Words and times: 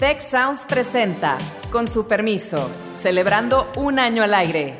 Tech 0.00 0.22
Sounds 0.22 0.64
presenta, 0.64 1.36
con 1.70 1.86
su 1.86 2.08
permiso, 2.08 2.70
celebrando 2.94 3.66
un 3.76 3.98
año 3.98 4.22
al 4.22 4.32
aire. 4.32 4.74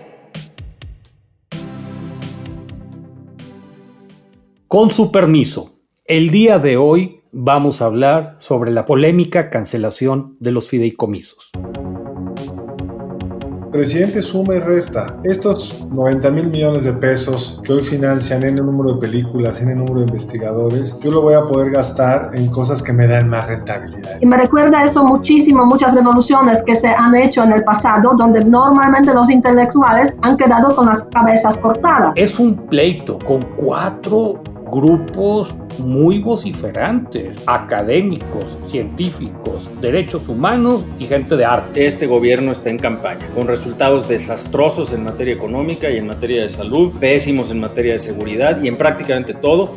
Con 4.66 4.88
su 4.88 5.12
permiso, 5.12 5.82
el 6.06 6.30
día 6.30 6.58
de 6.58 6.78
hoy 6.78 7.20
vamos 7.32 7.82
a 7.82 7.84
hablar 7.84 8.36
sobre 8.38 8.70
la 8.70 8.86
polémica 8.86 9.50
cancelación 9.50 10.38
de 10.40 10.52
los 10.52 10.70
fideicomisos 10.70 11.50
presidente 13.70 14.20
suma 14.22 14.54
y 14.54 14.58
resta. 14.58 15.06
Estos 15.24 15.86
90 15.90 16.30
mil 16.30 16.48
millones 16.48 16.84
de 16.84 16.92
pesos 16.92 17.60
que 17.64 17.72
hoy 17.72 17.82
financian 17.82 18.42
en 18.42 18.58
el 18.58 18.66
número 18.66 18.94
de 18.94 19.00
películas, 19.00 19.60
en 19.60 19.70
el 19.70 19.78
número 19.78 20.00
de 20.00 20.06
investigadores, 20.06 20.98
yo 21.00 21.10
lo 21.10 21.22
voy 21.22 21.34
a 21.34 21.46
poder 21.46 21.70
gastar 21.70 22.30
en 22.34 22.48
cosas 22.48 22.82
que 22.82 22.92
me 22.92 23.06
dan 23.06 23.28
más 23.28 23.46
rentabilidad. 23.46 24.18
Y 24.20 24.26
me 24.26 24.36
recuerda 24.36 24.84
eso 24.84 25.04
muchísimo, 25.04 25.64
muchas 25.64 25.94
revoluciones 25.94 26.62
que 26.64 26.76
se 26.76 26.88
han 26.88 27.14
hecho 27.14 27.44
en 27.44 27.52
el 27.52 27.64
pasado, 27.64 28.14
donde 28.16 28.44
normalmente 28.44 29.14
los 29.14 29.30
intelectuales 29.30 30.16
han 30.22 30.36
quedado 30.36 30.74
con 30.74 30.86
las 30.86 31.04
cabezas 31.04 31.56
cortadas. 31.58 32.16
Es 32.16 32.38
un 32.38 32.56
pleito 32.66 33.18
con 33.26 33.40
cuatro 33.56 34.40
grupos 34.70 35.54
muy 35.78 36.20
vociferantes, 36.20 37.42
académicos, 37.46 38.58
científicos, 38.66 39.68
derechos 39.80 40.28
humanos 40.28 40.84
y 40.98 41.06
gente 41.06 41.36
de 41.36 41.44
arte. 41.44 41.84
Este 41.84 42.06
gobierno 42.06 42.52
está 42.52 42.70
en 42.70 42.78
campaña, 42.78 43.26
con 43.34 43.48
resultados 43.48 44.08
desastrosos 44.08 44.92
en 44.92 45.04
materia 45.04 45.34
económica 45.34 45.90
y 45.90 45.96
en 45.96 46.06
materia 46.06 46.42
de 46.42 46.48
salud, 46.48 46.92
pésimos 47.00 47.50
en 47.50 47.60
materia 47.60 47.94
de 47.94 47.98
seguridad 47.98 48.62
y 48.62 48.68
en 48.68 48.76
prácticamente 48.76 49.34
todo. 49.34 49.74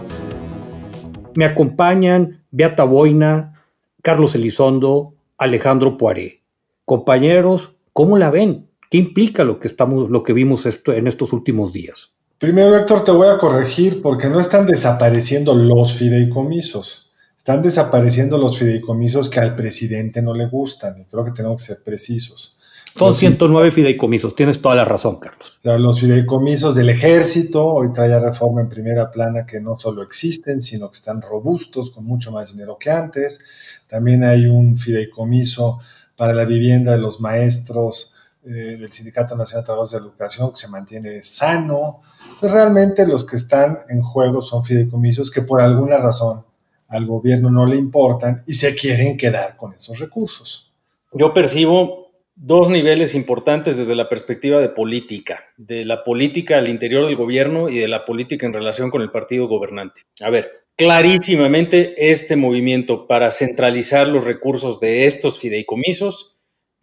Me 1.35 1.45
acompañan 1.45 2.43
Beata 2.51 2.83
Boina, 2.83 3.65
Carlos 4.01 4.35
Elizondo, 4.35 5.15
Alejandro 5.37 5.97
Poiré. 5.97 6.43
Compañeros, 6.85 7.73
¿cómo 7.93 8.17
la 8.17 8.29
ven? 8.29 8.67
¿Qué 8.91 8.97
implica 8.99 9.43
lo 9.43 9.59
que, 9.59 9.67
estamos, 9.67 10.11
lo 10.11 10.21
que 10.21 10.33
vimos 10.33 10.67
esto, 10.67 10.93
en 10.93 11.07
estos 11.07 11.33
últimos 11.33 11.73
días? 11.73 12.13
Primero, 12.43 12.75
Héctor, 12.75 13.05
te 13.05 13.11
voy 13.11 13.29
a 13.29 13.37
corregir 13.37 14.01
porque 14.01 14.27
no 14.27 14.37
están 14.41 14.65
desapareciendo 14.65 15.55
los 15.55 15.93
fideicomisos. 15.93 17.13
Están 17.37 17.61
desapareciendo 17.61 18.37
los 18.37 18.59
fideicomisos 18.59 19.29
que 19.29 19.39
al 19.39 19.55
presidente 19.55 20.21
no 20.21 20.33
le 20.33 20.47
gustan 20.47 20.99
y 20.99 21.05
creo 21.05 21.23
que 21.23 21.31
tenemos 21.31 21.61
que 21.61 21.67
ser 21.67 21.83
precisos. 21.85 22.59
Son 22.99 23.15
109 23.15 23.71
fideicomisos, 23.71 24.35
tienes 24.35 24.61
toda 24.61 24.75
la 24.75 24.83
razón, 24.83 25.21
Carlos. 25.21 25.55
O 25.59 25.61
sea, 25.61 25.77
los 25.77 26.01
fideicomisos 26.01 26.75
del 26.75 26.89
ejército, 26.89 27.65
hoy 27.65 27.93
trae 27.93 28.11
a 28.11 28.19
reforma 28.19 28.59
en 28.59 28.67
primera 28.67 29.09
plana 29.09 29.45
que 29.45 29.61
no 29.61 29.79
solo 29.79 30.03
existen, 30.03 30.59
sino 30.59 30.91
que 30.91 30.97
están 30.97 31.21
robustos, 31.21 31.91
con 31.91 32.03
mucho 32.03 32.29
más 32.33 32.51
dinero 32.51 32.75
que 32.77 32.91
antes. 32.91 33.39
También 33.87 34.25
hay 34.25 34.47
un 34.47 34.77
fideicomiso 34.77 35.79
para 36.17 36.33
la 36.33 36.43
vivienda 36.43 36.91
de 36.91 36.97
los 36.97 37.21
maestros 37.21 38.13
eh, 38.45 38.77
del 38.77 38.89
Sindicato 38.89 39.35
Nacional 39.35 39.63
de 39.63 39.65
Trabajadores 39.65 39.91
de 39.91 39.97
Educación 40.09 40.51
que 40.51 40.57
se 40.57 40.67
mantiene 40.67 41.23
sano. 41.23 42.01
Entonces, 42.23 42.51
realmente 42.51 43.07
los 43.07 43.25
que 43.25 43.37
están 43.37 43.79
en 43.89 44.01
juego 44.01 44.41
son 44.41 44.63
fideicomisos 44.63 45.31
que 45.31 45.43
por 45.43 45.61
alguna 45.61 45.97
razón 45.97 46.45
al 46.87 47.05
gobierno 47.05 47.49
no 47.49 47.65
le 47.65 47.75
importan 47.75 48.43
y 48.45 48.53
se 48.53 48.75
quieren 48.75 49.17
quedar 49.17 49.55
con 49.57 49.73
esos 49.73 49.97
recursos. 49.99 50.73
Yo 51.13 51.33
percibo 51.33 52.11
dos 52.35 52.69
niveles 52.69 53.15
importantes 53.15 53.77
desde 53.77 53.95
la 53.95 54.09
perspectiva 54.09 54.59
de 54.59 54.69
política, 54.69 55.39
de 55.57 55.85
la 55.85 56.03
política 56.03 56.57
al 56.57 56.67
interior 56.67 57.05
del 57.05 57.15
gobierno 57.15 57.69
y 57.69 57.79
de 57.79 57.87
la 57.87 58.05
política 58.05 58.45
en 58.45 58.53
relación 58.53 58.91
con 58.91 59.01
el 59.01 59.11
partido 59.11 59.47
gobernante. 59.47 60.01
A 60.21 60.29
ver, 60.29 60.65
clarísimamente 60.75 62.09
este 62.09 62.35
movimiento 62.35 63.07
para 63.07 63.31
centralizar 63.31 64.07
los 64.07 64.23
recursos 64.23 64.79
de 64.79 65.05
estos 65.05 65.39
fideicomisos 65.39 66.32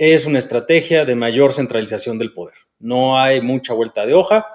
es 0.01 0.25
una 0.25 0.39
estrategia 0.39 1.05
de 1.05 1.15
mayor 1.15 1.53
centralización 1.53 2.19
del 2.19 2.33
poder. 2.33 2.55
No 2.79 3.21
hay 3.21 3.43
mucha 3.43 3.75
vuelta 3.75 4.07
de 4.07 4.15
hoja. 4.15 4.47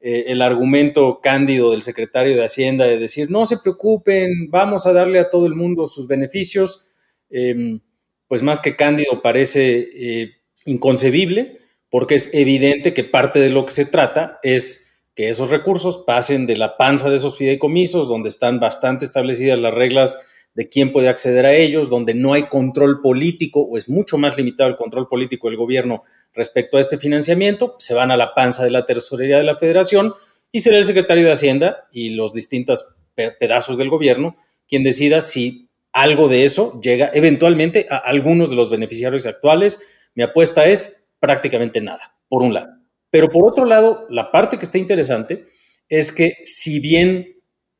Eh, 0.00 0.24
el 0.28 0.40
argumento 0.40 1.20
cándido 1.22 1.72
del 1.72 1.82
secretario 1.82 2.34
de 2.34 2.46
Hacienda 2.46 2.86
de 2.86 2.98
decir, 2.98 3.30
no 3.30 3.44
se 3.44 3.58
preocupen, 3.58 4.48
vamos 4.48 4.86
a 4.86 4.94
darle 4.94 5.18
a 5.18 5.28
todo 5.28 5.44
el 5.44 5.54
mundo 5.54 5.86
sus 5.86 6.08
beneficios, 6.08 6.88
em, 7.28 7.80
pues 8.26 8.42
más 8.42 8.58
que 8.58 8.74
cándido 8.74 9.20
parece 9.20 9.86
eh, 9.94 10.30
inconcebible, 10.64 11.58
porque 11.90 12.14
es 12.14 12.32
evidente 12.32 12.94
que 12.94 13.04
parte 13.04 13.38
de 13.38 13.50
lo 13.50 13.66
que 13.66 13.72
se 13.72 13.84
trata 13.84 14.38
es 14.42 15.04
que 15.14 15.28
esos 15.28 15.50
recursos 15.50 16.04
pasen 16.06 16.46
de 16.46 16.56
la 16.56 16.78
panza 16.78 17.10
de 17.10 17.16
esos 17.16 17.36
fideicomisos, 17.36 18.08
donde 18.08 18.30
están 18.30 18.60
bastante 18.60 19.04
establecidas 19.04 19.58
las 19.58 19.74
reglas 19.74 20.26
de 20.56 20.70
quién 20.70 20.90
puede 20.90 21.10
acceder 21.10 21.44
a 21.44 21.52
ellos, 21.52 21.90
donde 21.90 22.14
no 22.14 22.32
hay 22.32 22.48
control 22.48 23.02
político 23.02 23.60
o 23.60 23.76
es 23.76 23.90
mucho 23.90 24.16
más 24.16 24.38
limitado 24.38 24.70
el 24.70 24.76
control 24.76 25.06
político 25.06 25.48
del 25.48 25.58
gobierno 25.58 26.02
respecto 26.32 26.78
a 26.78 26.80
este 26.80 26.96
financiamiento, 26.96 27.76
se 27.78 27.92
van 27.92 28.10
a 28.10 28.16
la 28.16 28.32
panza 28.32 28.64
de 28.64 28.70
la 28.70 28.86
tesorería 28.86 29.36
de 29.36 29.42
la 29.42 29.56
federación 29.56 30.14
y 30.50 30.60
será 30.60 30.78
el 30.78 30.86
secretario 30.86 31.26
de 31.26 31.32
Hacienda 31.32 31.88
y 31.92 32.10
los 32.10 32.32
distintos 32.32 32.96
pedazos 33.14 33.76
del 33.76 33.90
gobierno 33.90 34.36
quien 34.66 34.82
decida 34.82 35.20
si 35.20 35.68
algo 35.92 36.26
de 36.28 36.44
eso 36.44 36.80
llega 36.80 37.10
eventualmente 37.12 37.86
a 37.90 37.98
algunos 37.98 38.48
de 38.48 38.56
los 38.56 38.70
beneficiarios 38.70 39.26
actuales. 39.26 39.80
Mi 40.14 40.22
apuesta 40.22 40.64
es 40.64 41.10
prácticamente 41.20 41.82
nada, 41.82 42.16
por 42.28 42.42
un 42.42 42.54
lado. 42.54 42.68
Pero 43.10 43.28
por 43.28 43.46
otro 43.46 43.66
lado, 43.66 44.06
la 44.08 44.30
parte 44.30 44.56
que 44.56 44.64
está 44.64 44.78
interesante 44.78 45.44
es 45.88 46.12
que 46.12 46.38
si 46.44 46.80
bien 46.80 47.35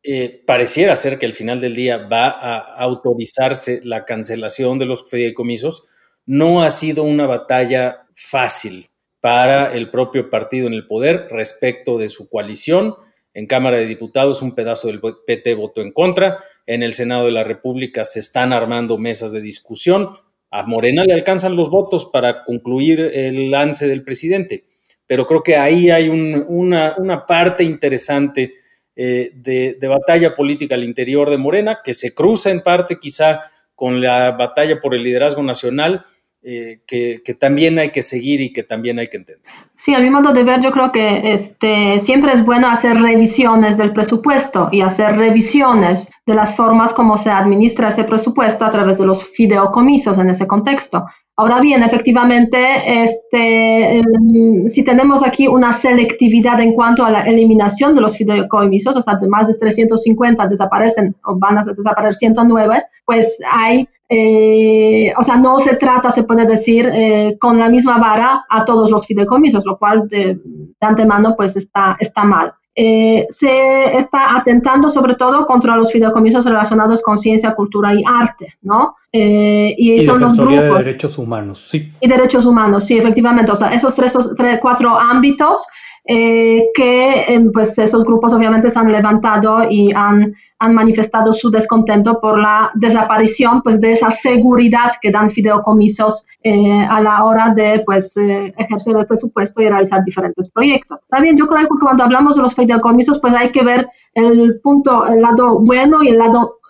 eh, 0.09 0.43
pareciera 0.47 0.95
ser 0.95 1.19
que 1.19 1.27
al 1.27 1.35
final 1.35 1.61
del 1.61 1.75
día 1.75 1.97
va 1.97 2.29
a 2.29 2.59
autorizarse 2.77 3.81
la 3.83 4.05
cancelación 4.05 4.79
de 4.79 4.87
los 4.87 5.11
fideicomisos, 5.11 5.89
no 6.27 6.63
ha 6.63 6.71
sido 6.71 7.03
una 7.03 7.27
batalla 7.27 8.07
fácil 8.15 8.87
para 9.21 9.73
el 9.75 9.91
propio 9.91 10.31
partido 10.31 10.69
en 10.69 10.75
el 10.75 10.87
poder 10.87 11.27
respecto 11.31 11.99
de 11.99 12.07
su 12.07 12.29
coalición. 12.29 12.95
En 13.35 13.47
Cámara 13.47 13.79
de 13.79 13.87
Diputados 13.87 14.43
un 14.43 14.55
pedazo 14.55 14.87
del 14.87 15.01
PT 15.01 15.55
votó 15.55 15.83
en 15.83 15.91
contra, 15.91 16.39
en 16.67 16.85
el 16.85 16.95
Senado 16.95 17.27
de 17.27 17.33
la 17.33 17.43
República 17.43 18.05
se 18.05 18.21
están 18.21 18.53
armando 18.53 18.99
mesas 18.99 19.33
de 19.33 19.41
discusión, 19.41 20.11
a 20.53 20.63
Morena 20.63 21.05
le 21.05 21.15
alcanzan 21.15 21.57
los 21.57 21.69
votos 21.69 22.07
para 22.07 22.45
concluir 22.45 23.01
el 23.01 23.51
lance 23.51 23.89
del 23.89 24.05
presidente, 24.05 24.67
pero 25.05 25.27
creo 25.27 25.43
que 25.43 25.57
ahí 25.57 25.91
hay 25.91 26.09
una, 26.09 26.95
una 26.97 27.27
parte 27.27 27.65
interesante 27.65 28.53
eh, 28.99 29.31
de, 29.35 29.89
batalla 29.89 30.35
política 30.35 30.75
al 30.75 30.83
interior 30.83 31.29
de 31.29 31.37
Morena, 31.37 31.81
que 31.85 31.93
se 31.93 32.15
cruza 32.15 32.51
en 32.51 32.63
parte 32.63 32.99
quizá 32.99 33.43
con 33.75 34.01
la 34.01 34.31
batalla 34.33 34.81
por 34.81 34.95
el 34.95 35.03
liderazgo 35.03 35.43
nacional, 35.43 36.07
eh, 36.43 36.81
que, 36.87 37.21
también 37.39 37.79
hay 37.79 37.91
que 37.91 38.01
seguir 38.03 38.41
y 38.41 38.55
que 38.55 38.63
también 38.63 38.99
hay 38.99 39.09
que 39.09 39.19
entender. 39.19 39.45
Sí, 39.75 39.95
a 39.95 39.99
mi 39.99 40.09
modo 40.09 40.33
de 40.33 40.45
ver, 40.45 40.63
yo 40.63 40.71
creo 40.71 40.93
que 40.93 41.33
este, 41.35 42.01
siempre 42.01 42.33
es 42.33 42.45
bueno 42.45 42.69
hacer 42.69 42.97
revisiones 42.97 43.77
del 43.77 43.93
presupuesto 43.93 44.71
y 44.73 44.81
hacer 44.81 45.17
revisiones 45.17 46.11
de 46.25 46.35
las 46.35 46.57
formas 46.57 46.95
como 46.95 47.19
se 47.19 47.31
administra 47.31 47.89
ese 47.89 48.05
presupuesto 48.05 48.65
a 48.65 48.71
través 48.71 48.97
de 48.97 49.07
los 49.07 49.25
fideocomisos 49.25 50.17
en 50.19 50.31
ese 50.31 50.47
contexto. 50.47 51.05
Ahora 51.39 51.61
bien, 51.61 51.83
efectivamente, 51.83 52.59
este, 53.05 53.99
em, 53.99 54.67
si 54.67 54.83
tenemos 54.83 55.23
aquí 55.23 55.47
una 55.47 55.75
selectividad 55.75 56.59
en 56.61 56.73
cuanto 56.73 57.05
a 57.05 57.11
la 57.11 57.25
eliminación 57.25 57.95
de 57.95 58.01
los 58.01 58.17
fideicomisos, 58.17 58.97
o 58.97 59.03
sea, 59.03 59.17
de 59.17 59.29
más 59.29 59.47
de 59.47 59.59
350 59.59 60.47
desaparecen 60.49 61.15
o 61.25 61.39
van 61.39 61.59
a 61.59 61.63
desaparecer 61.63 62.15
109, 62.15 62.85
pues 63.05 63.39
hay, 63.53 63.87
eh, 64.09 65.13
o 65.19 65.23
sea, 65.23 65.37
no 65.37 65.59
se 65.59 65.77
trata, 65.77 66.11
se 66.11 66.23
puede 66.23 66.47
decir, 66.47 66.89
eh, 66.91 67.37
con 67.39 67.59
la 67.59 67.69
misma 67.69 67.99
vara 67.99 68.47
a 68.49 68.65
todos 68.65 68.91
los 68.91 69.07
fideicomisos, 69.07 69.67
lo 69.67 69.77
cual 69.77 70.09
de, 70.09 70.37
de 70.37 70.87
antemano 70.87 71.35
pues 71.37 71.55
está, 71.57 71.99
está 72.01 72.25
mal. 72.25 72.55
Eh, 72.79 73.27
se 73.31 73.97
está 73.97 74.37
atentando 74.37 74.91
sobre 74.91 75.15
todo 75.15 75.47
contra 75.47 75.75
los 75.77 75.91
fideicomisos 75.91 76.45
relacionados 76.45 77.01
con 77.01 77.17
ciencia, 77.17 77.55
cultura 77.55 77.95
y 77.95 78.03
arte, 78.07 78.53
¿no? 78.61 78.97
Eh, 79.11 79.75
y, 79.79 80.03
son 80.03 80.21
los 80.21 80.37
grupos. 80.37 80.61
de 80.61 80.85
derechos 80.85 81.17
humanos, 81.17 81.69
sí. 81.71 81.91
Y 82.01 82.07
derechos 82.07 82.45
humanos, 82.45 82.85
sí, 82.85 82.99
efectivamente. 82.99 83.51
O 83.51 83.57
sea, 83.57 83.69
esos 83.73 83.97
tres, 83.97 84.15
tres 84.37 84.59
cuatro 84.61 84.91
ámbitos 84.91 85.67
eh, 86.09 86.69
que 86.73 87.35
em, 87.35 87.51
pues 87.51 87.77
esos 87.79 88.05
grupos 88.05 88.33
obviamente 88.33 88.71
se 88.71 88.79
han 88.79 88.93
levantado 88.93 89.69
y 89.69 89.93
han, 89.93 90.35
han 90.61 90.73
manifestado 90.73 91.33
su 91.33 91.51
descontento 91.51 92.21
por 92.21 92.39
la 92.39 92.71
desaparición 92.75 93.61
pues 93.63 93.81
de 93.81 93.91
esa 93.91 94.13
seguridad 94.13 94.93
que 95.03 95.11
dan 95.11 95.31
fideicomisos 95.31 96.29
eh, 96.45 96.87
a 96.89 97.01
la 97.01 97.25
hora 97.25 97.53
de 97.55 97.83
pues 97.85 98.17
eh, 98.19 98.55
ejercer 98.57 98.97
el 98.97 99.07
presupuesto 99.07 99.61
y 99.61 99.69
realizar 99.69 100.05
diferentes 100.05 100.49
proyectos. 100.49 101.01
También 101.09 101.37
yo 101.37 101.49
creo 101.49 101.63
que 101.63 101.75
cuando 101.81 102.05
hablamos 102.05 102.37
de 102.37 102.43
los 102.43 102.55
fideicomisos 102.55 103.19
pues 103.19 103.35
hay 103.35 103.51
que 103.51 103.65
ver 103.65 103.89
el 104.15 104.61
punto, 104.61 105.09
el 105.09 105.21
lado 105.21 105.59
bueno 105.59 106.05
y 106.05 106.09
el 106.09 106.19
lado 106.19 106.61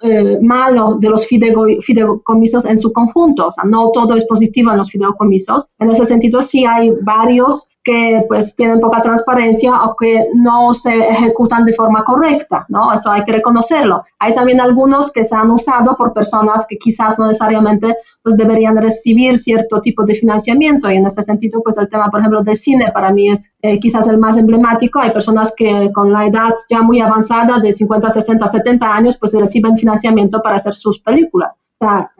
malo 0.42 0.98
de 1.00 1.08
los 1.08 1.26
fideicomisos 1.26 2.66
en 2.66 2.76
su 2.76 2.92
conjunto. 2.92 3.48
O 3.48 3.52
sea, 3.52 3.64
no 3.64 3.90
todo 3.92 4.14
es 4.14 4.26
positivo 4.26 4.70
en 4.70 4.78
los 4.78 4.90
fideicomisos. 4.90 5.68
En 5.78 5.90
ese 5.90 6.04
sentido, 6.04 6.42
sí 6.42 6.66
hay 6.66 6.90
varios 7.02 7.70
que 7.86 8.24
pues 8.26 8.56
tienen 8.56 8.80
poca 8.80 9.00
transparencia 9.00 9.84
o 9.84 9.94
que 9.94 10.26
no 10.34 10.74
se 10.74 10.92
ejecutan 11.08 11.64
de 11.64 11.72
forma 11.72 12.02
correcta, 12.02 12.66
¿no? 12.68 12.92
Eso 12.92 13.12
hay 13.12 13.22
que 13.22 13.30
reconocerlo. 13.30 14.02
Hay 14.18 14.34
también 14.34 14.60
algunos 14.60 15.12
que 15.12 15.24
se 15.24 15.36
han 15.36 15.52
usado 15.52 15.96
por 15.96 16.12
personas 16.12 16.66
que 16.68 16.78
quizás 16.78 17.16
no 17.20 17.28
necesariamente 17.28 17.94
pues 18.24 18.36
deberían 18.36 18.76
recibir 18.76 19.38
cierto 19.38 19.80
tipo 19.80 20.02
de 20.04 20.16
financiamiento 20.16 20.90
y 20.90 20.96
en 20.96 21.06
ese 21.06 21.22
sentido 21.22 21.60
pues 21.62 21.78
el 21.78 21.88
tema 21.88 22.10
por 22.10 22.18
ejemplo 22.18 22.42
del 22.42 22.56
cine 22.56 22.90
para 22.92 23.12
mí 23.12 23.30
es 23.30 23.52
eh, 23.62 23.78
quizás 23.78 24.08
el 24.08 24.18
más 24.18 24.36
emblemático. 24.36 24.98
Hay 24.98 25.12
personas 25.12 25.54
que 25.56 25.92
con 25.94 26.12
la 26.12 26.26
edad 26.26 26.54
ya 26.68 26.82
muy 26.82 27.00
avanzada 27.00 27.60
de 27.60 27.72
50, 27.72 28.10
60, 28.10 28.48
70 28.48 28.96
años 28.96 29.16
pues 29.16 29.32
reciben 29.32 29.78
financiamiento 29.78 30.40
para 30.42 30.56
hacer 30.56 30.74
sus 30.74 30.98
películas 30.98 31.56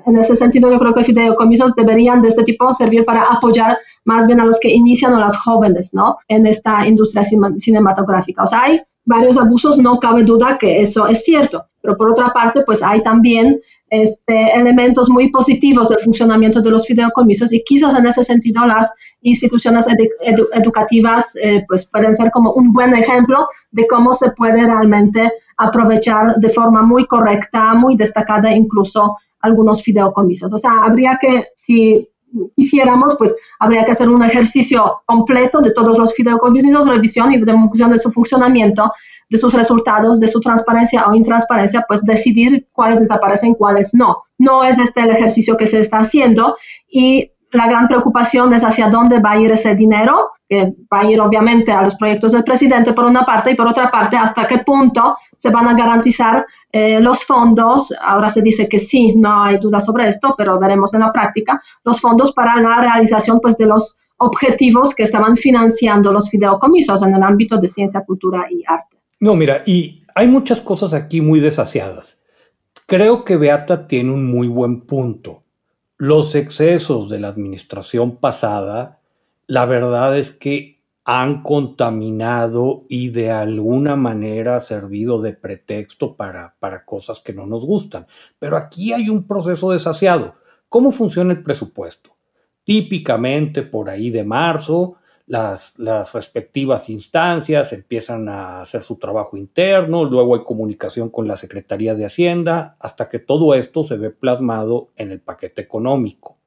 en 0.05 0.19
ese 0.19 0.37
sentido, 0.37 0.71
yo 0.71 0.79
creo 0.79 0.93
que 0.93 1.05
fideicomisos 1.05 1.75
deberían 1.75 2.21
de 2.23 2.29
este 2.29 2.45
tipo 2.45 2.73
servir 2.75 3.05
para 3.05 3.23
apoyar 3.23 3.79
más 4.05 4.27
bien 4.27 4.41
a 4.41 4.45
los 4.45 4.61
que 4.61 4.71
inician 4.71 5.15
o 5.15 5.19
las 5.19 5.37
jóvenes, 5.37 5.95
¿no? 5.95 6.19
En 6.29 6.47
esta 6.47 6.87
industria 6.87 7.25
cinematográfica. 7.25 8.45
O 8.45 8.47
sea, 8.47 8.65
hay 8.65 8.83
varios 9.07 9.39
abusos, 9.39 9.79
no 9.79 9.99
cabe 9.99 10.25
duda 10.25 10.59
que 10.59 10.83
eso 10.83 11.07
es 11.07 11.25
cierto. 11.25 11.65
Pero 11.81 11.97
por 11.97 12.11
otra 12.11 12.33
parte, 12.33 12.63
pues 12.67 12.83
hay 12.83 13.01
también 13.03 13.61
este, 13.89 14.51
elementos 14.55 15.09
muy 15.09 15.31
positivos 15.31 15.89
del 15.89 16.01
funcionamiento 16.01 16.61
de 16.61 16.71
los 16.71 16.87
fideicomisos 16.87 17.53
y 17.53 17.63
quizás 17.63 17.97
en 17.97 18.07
ese 18.07 18.25
sentido 18.25 18.67
las 18.67 18.93
instituciones 19.23 19.87
educativas 20.53 21.37
eh, 21.43 21.65
pues 21.69 21.87
pueden 21.87 22.15
ser 22.15 22.31
como 22.33 22.53
un 22.55 22.73
buen 22.73 22.95
ejemplo 22.95 23.47
de 23.71 23.87
cómo 23.87 24.13
se 24.13 24.31
puede 24.33 24.67
realmente 24.67 25.33
aprovechar 25.57 26.35
de 26.37 26.51
forma 26.51 26.83
muy 26.83 27.07
correcta, 27.07 27.75
muy 27.75 27.97
destacada 27.97 28.51
incluso 28.51 29.17
algunos 29.41 29.83
fideicomisos. 29.83 30.53
O 30.53 30.59
sea, 30.59 30.71
habría 30.85 31.19
que, 31.21 31.47
si 31.55 32.09
quisiéramos, 32.55 33.17
pues 33.17 33.35
habría 33.59 33.85
que 33.85 33.93
hacer 33.93 34.09
un 34.09 34.23
ejercicio 34.23 35.03
completo 35.07 35.61
de 35.61 35.73
todos 35.73 35.99
los 35.99 36.15
fideicomisos, 36.15 36.89
revisión 36.89 37.33
y 37.33 37.39
demostración 37.41 37.91
de 37.91 37.99
su 37.99 38.13
funcionamiento, 38.13 38.93
de 39.29 39.39
sus 39.39 39.53
resultados, 39.53 40.21
de 40.21 40.29
su 40.29 40.41
transparencia 40.41 41.07
o 41.09 41.15
intransparencia, 41.15 41.85
pues 41.89 42.03
decidir 42.05 42.69
cuáles 42.73 43.01
desaparecen, 43.01 43.55
cuáles 43.55 43.93
no. 43.93 44.25
No 44.39 44.65
es 44.65 44.79
este 44.79 45.01
el 45.01 45.11
ejercicio 45.11 45.57
que 45.57 45.67
se 45.67 45.81
está 45.81 45.99
haciendo 45.99 46.57
y 46.89 47.33
la 47.53 47.69
gran 47.69 47.89
preocupación 47.89 48.53
es 48.55 48.63
hacia 48.63 48.89
dónde 48.89 49.21
va 49.21 49.33
a 49.33 49.41
ir 49.41 49.51
ese 49.51 49.75
dinero, 49.75 50.31
que 50.49 50.75
va 50.93 51.01
a 51.01 51.11
ir 51.11 51.21
obviamente 51.21 51.73
a 51.73 51.83
los 51.83 51.97
proyectos 51.97 52.33
del 52.33 52.45
presidente 52.45 52.93
por 52.93 53.05
una 53.05 53.25
parte 53.25 53.51
y 53.51 53.55
por 53.55 53.69
otra 53.69 53.91
parte 53.91 54.17
hasta 54.17 54.47
qué 54.47 54.59
punto 54.59 55.17
se 55.37 55.51
van 55.51 55.69
a 55.69 55.75
garantizar 55.75 56.47
eh, 56.71 57.01
los 57.01 57.25
fondos. 57.25 57.93
Ahora 58.01 58.31
se 58.31 58.43
dice 58.43 58.69
que 58.69 58.81
sí, 58.81 59.15
no 59.17 59.43
hay 59.43 59.59
duda 59.59 59.81
sobre 59.81 60.09
esto, 60.09 60.35
pero 60.37 60.59
veremos 60.59 60.95
en 60.95 61.01
la 61.01 61.13
práctica 61.13 61.61
los 61.85 62.01
fondos 62.01 62.33
para 62.33 62.61
la 62.61 62.81
realización 62.81 63.41
pues, 63.41 63.57
de 63.57 63.67
los 63.67 63.99
objetivos 64.19 64.95
que 64.95 65.03
estaban 65.03 65.37
financiando 65.37 66.13
los 66.13 66.31
fideicomisos 66.31 67.03
en 67.03 67.15
el 67.15 67.23
ámbito 67.23 67.59
de 67.59 67.69
ciencia, 67.69 68.05
cultura 68.05 68.47
y 68.51 68.63
arte. 68.67 68.97
No, 69.21 69.35
mira, 69.35 69.63
y 69.67 70.05
hay 70.15 70.29
muchas 70.29 70.61
cosas 70.61 70.95
aquí 70.95 71.21
muy 71.21 71.41
desasiadas. 71.41 72.21
Creo 72.87 73.25
que 73.25 73.37
Beata 73.37 73.89
tiene 73.89 74.13
un 74.13 74.31
muy 74.31 74.49
buen 74.49 74.83
punto 74.83 75.43
los 75.99 76.35
excesos 76.35 77.09
de 77.09 77.19
la 77.19 77.29
administración 77.29 78.17
pasada, 78.17 78.96
la 79.47 79.67
verdad 79.67 80.17
es 80.19 80.31
que 80.31 80.83
han 81.05 81.43
contaminado 81.43 82.85
y 82.89 83.11
de 83.11 83.31
alguna 83.31 83.95
manera 83.95 84.61
servido 84.61 85.21
de 85.23 85.33
pretexto 85.33 86.17
para, 86.17 86.57
para 86.59 86.85
cosas 86.85 87.21
que 87.21 87.33
no 87.33 87.47
nos 87.47 87.65
gustan. 87.65 88.07
Pero 88.41 88.57
aquí 88.57 88.93
hay 88.93 89.09
un 89.09 89.27
proceso 89.27 89.71
desasiado. 89.71 90.35
¿Cómo 90.69 90.91
funciona 90.91 91.33
el 91.33 91.45
presupuesto? 91.45 92.17
Típicamente 92.65 93.63
por 93.63 93.89
ahí 93.89 94.11
de 94.11 94.25
marzo 94.25 94.97
las, 95.27 95.75
respectivas 96.13 96.89
instancias 96.89 97.73
empiezan 97.73 98.29
a 98.29 98.63
hacer 98.63 98.83
su 98.83 98.97
trabajo 98.97 99.37
interno, 99.37 100.05
luego 100.05 100.37
hay 100.37 100.45
comunicación 100.45 101.11
con 101.11 101.27
la 101.27 101.37
Secretaría 101.37 101.95
de 101.95 102.07
Hacienda, 102.07 102.77
hasta 102.79 103.09
que 103.09 103.19
todo 103.19 103.55
esto 103.55 103.83
se 103.83 103.97
ve 103.97 104.11
plasmado 104.11 104.93
en 104.97 105.11
el 105.11 105.21
paquete 105.21 105.63
económico. 105.63 106.39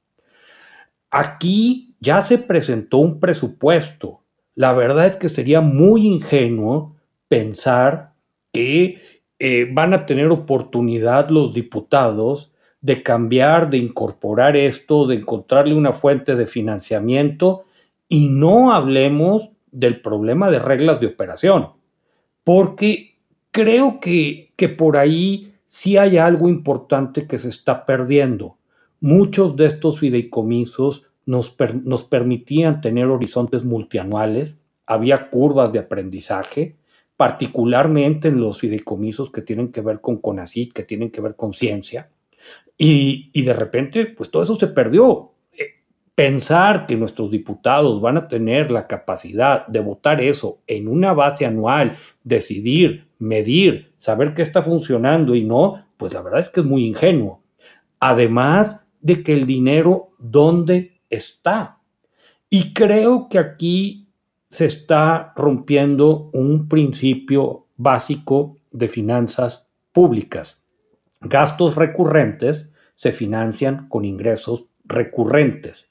Aquí 1.12 1.89
ya 2.00 2.22
se 2.22 2.38
presentó 2.38 2.98
un 2.98 3.20
presupuesto. 3.20 4.22
La 4.56 4.74
verdad 4.74 5.08
es 5.08 5.18
que 5.18 5.30
sería 5.30 5.62
muy 5.62 6.06
ingenuo 6.06 6.96
pensar 7.28 8.14
que 8.52 9.02
eh, 9.40 9.70
van 9.72 9.94
a 9.94 10.06
tener 10.06 10.32
oportunidad 10.32 11.30
los 11.30 11.54
diputados 11.54 12.52
de 12.82 13.04
cambiar, 13.04 13.70
de 13.70 13.78
incorporar 13.78 14.56
esto, 14.56 15.06
de 15.06 15.16
encontrarle 15.16 15.76
una 15.76 15.94
fuente 15.94 16.36
de 16.36 16.48
financiamiento 16.48 17.66
y 18.08 18.30
no 18.30 18.74
hablemos 18.74 19.50
del 19.72 20.02
problema 20.02 20.50
de 20.50 20.60
reglas 20.60 21.00
de 21.00 21.08
operación, 21.08 21.70
porque 22.44 23.18
creo 23.52 24.00
que, 24.00 24.52
que 24.56 24.70
por 24.70 24.98
ahí 24.98 25.54
sí 25.68 25.98
hay 25.98 26.18
algo 26.18 26.50
importante 26.50 27.28
que 27.28 27.38
se 27.38 27.50
está 27.50 27.86
perdiendo. 27.86 28.58
Muchos 29.02 29.56
de 29.56 29.68
estos 29.68 30.00
fideicomisos 30.00 31.09
nos, 31.30 32.04
permitían 32.04 32.82
tener 32.82 33.06
horizontes 33.06 33.64
multianuales, 33.64 34.58
había 34.88 35.30
curvas 35.30 35.72
de 35.72 35.80
aprendizaje, 35.80 36.78
particularmente 37.16 38.30
en 38.30 38.42
los 38.42 38.60
fideicomisos 38.60 39.32
que 39.32 39.44
tienen 39.44 39.72
que 39.72 39.82
ver 39.82 40.02
con 40.02 40.18
CONACYT, 40.18 40.74
que 40.74 40.84
tienen 40.84 41.12
que 41.12 41.22
ver 41.22 41.36
con 41.36 41.54
ciencia, 41.54 42.10
y, 42.78 43.30
y 43.34 43.44
de 43.44 43.54
repente, 43.54 44.06
pues 44.08 44.32
todo 44.32 44.42
eso 44.42 44.56
se 44.56 44.68
perdió 44.68 45.34
pensar 46.16 46.86
que 46.86 46.98
nuestros 46.98 47.30
diputados 47.30 48.02
van 48.02 48.18
a 48.18 48.28
tener 48.28 48.72
la 48.72 48.88
capacidad 48.88 49.68
de 49.68 49.80
votar 49.80 50.20
eso 50.20 50.60
en 50.68 50.88
una 50.88 51.14
base 51.14 51.46
anual, 51.46 51.96
decidir, 52.24 53.08
medir, 53.20 53.94
saber 53.98 54.34
qué 54.34 54.42
está 54.42 54.62
funcionando 54.62 55.36
y 55.36 55.46
no, 55.46 55.86
pues 55.96 56.14
la 56.14 56.22
verdad 56.22 56.42
es 56.42 56.50
que 56.50 56.62
es 56.62 56.66
muy 56.66 56.86
ingenuo. 56.86 57.42
Además 58.00 58.86
de 59.00 59.24
que 59.24 59.34
el 59.34 59.46
dinero, 59.46 60.10
¿dónde 60.18 60.99
está? 61.10 61.80
Y 62.50 62.74
creo 62.74 63.28
que 63.30 63.38
aquí 63.38 64.08
se 64.48 64.66
está 64.66 65.34
rompiendo 65.36 66.30
un 66.34 66.68
principio 66.68 67.68
básico 67.78 68.58
de 68.72 68.90
finanzas 68.90 69.68
públicas. 69.92 70.58
Gastos 71.22 71.76
recurrentes 71.76 72.72
se 72.96 73.12
financian 73.12 73.88
con 73.88 74.06
ingresos 74.06 74.66
recurrentes 74.86 75.90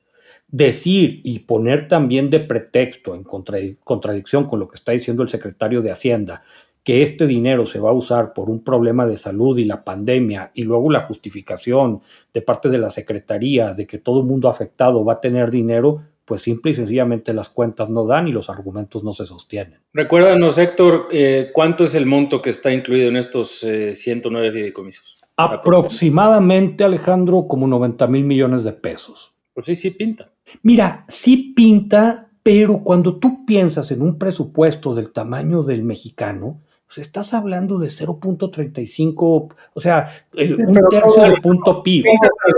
decir 0.49 1.21
y 1.25 1.41
poner 1.41 1.89
también 1.89 2.31
de 2.31 2.41
pretexto, 2.41 3.15
en 3.15 3.23
contradicción 3.23 4.49
con 4.49 4.59
lo 4.59 4.69
que 4.69 4.77
está 4.77 4.93
diciendo 4.93 5.23
el 5.23 5.29
secretario 5.29 5.83
de 5.83 5.93
Hacienda, 5.93 6.43
que 6.89 7.03
este 7.03 7.27
dinero 7.27 7.67
se 7.67 7.81
va 7.81 7.91
a 7.91 7.93
usar 7.93 8.33
por 8.33 8.49
un 8.49 8.65
problema 8.65 9.07
de 9.07 9.19
salud 9.19 9.59
y 9.59 9.65
la 9.67 9.85
pandemia, 9.85 10.53
y 10.55 10.63
luego 10.63 10.91
la 10.91 11.05
justificación 11.05 12.01
de 12.33 12.41
parte 12.41 12.71
de 12.71 12.79
la 12.79 12.89
Secretaría 12.89 13.75
de 13.75 13.87
que 13.87 13.99
todo 13.99 14.21
el 14.21 14.27
mundo 14.27 14.49
afectado 14.49 15.05
va 15.05 15.13
a 15.13 15.21
tener 15.21 15.51
dinero, 15.51 16.01
pues 16.25 16.41
simple 16.41 16.71
y 16.71 16.75
sencillamente 16.75 17.35
las 17.35 17.51
cuentas 17.51 17.91
no 17.91 18.07
dan 18.07 18.27
y 18.27 18.33
los 18.33 18.49
argumentos 18.49 19.05
no 19.05 19.13
se 19.13 19.27
sostienen. 19.27 19.81
Recuérdanos, 19.93 20.57
Héctor, 20.57 21.09
eh, 21.13 21.51
¿cuánto 21.53 21.85
es 21.85 21.95
el 21.95 22.07
monto 22.07 22.41
que 22.41 22.49
está 22.49 22.73
incluido 22.73 23.09
en 23.09 23.19
estos 23.19 23.67
109 23.93 24.49
eh, 24.49 24.53
fideicomisos? 24.53 25.19
Aproximadamente, 25.37 26.85
Alejandro, 26.85 27.47
como 27.47 27.67
90 27.67 28.07
mil 28.07 28.25
millones 28.25 28.65
de 28.65 28.73
pesos. 28.73 29.35
Pues 29.53 29.67
sí, 29.67 29.75
sí 29.75 29.91
pinta. 29.91 30.31
Mira, 30.63 31.05
sí 31.09 31.53
pinta, 31.55 32.31
pero 32.43 32.83
cuando 32.83 33.19
tú 33.19 33.45
piensas 33.45 33.91
en 33.91 34.01
un 34.01 34.17
presupuesto 34.19 34.95
del 34.95 35.13
tamaño 35.13 35.63
del 35.63 35.83
mexicano, 35.83 36.63
pues 36.89 37.07
estás 37.07 37.35
hablando 37.35 37.79
de 37.79 37.89
0.35, 37.89 39.55
o 39.75 39.81
sea, 39.81 40.09
eh, 40.35 40.55
un 40.55 40.75
tercio 40.89 41.23
del 41.23 41.41
punto 41.43 41.83
PIB. 41.83 42.07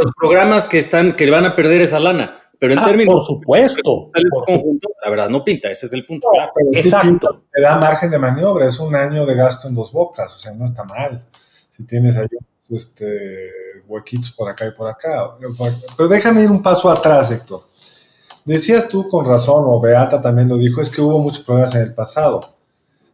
Los 0.01 0.13
programas 0.17 0.67
que 0.67 0.79
están, 0.79 1.17
que 1.17 1.29
van 1.29 1.47
a 1.47 1.57
perder 1.57 1.83
esa 1.83 1.99
lana. 1.99 2.37
Pero 2.57 2.75
en 2.75 2.79
ah, 2.79 2.85
términos. 2.85 3.15
Por 3.15 3.25
supuesto. 3.25 4.11
conjunto, 4.47 4.91
la 5.03 5.11
verdad 5.11 5.29
no 5.31 5.43
pinta, 5.43 5.71
ese 5.71 5.87
es 5.87 5.93
el 5.95 6.05
punto. 6.05 6.29
Exacto. 6.73 7.45
Te 7.51 7.61
da 7.61 7.77
margen 7.79 8.11
de 8.11 8.19
maniobra, 8.19 8.67
es 8.67 8.79
un 8.79 8.95
año 8.95 9.27
de 9.27 9.35
gasto 9.35 9.67
en 9.67 9.75
dos 9.75 9.91
bocas, 9.91 10.37
o 10.37 10.39
sea, 10.39 10.53
no 10.53 10.65
está 10.65 10.85
mal. 10.85 11.25
Si 11.71 11.85
tienes 11.85 12.17
ahí 12.17 12.27
este, 12.71 13.51
huequitos 13.89 14.31
por 14.31 14.49
acá 14.49 14.67
y 14.67 14.71
por 14.73 14.89
acá. 14.89 15.37
Pero 15.97 16.09
déjame 16.09 16.45
ir 16.45 16.51
un 16.51 16.63
paso 16.63 16.89
atrás, 16.89 17.33
Héctor. 17.33 17.63
Decías 18.45 18.89
tú 18.89 19.09
con 19.09 19.27
razón, 19.27 19.65
o 19.67 19.81
Beata 19.81 20.21
también 20.21 20.49
lo 20.49 20.57
dijo, 20.57 20.81
es 20.81 20.91
que 20.91 21.01
hubo 21.01 21.19
muchos 21.19 21.43
problemas 21.43 21.75
en 21.75 21.83
el 21.83 21.95
pasado. 21.95 22.60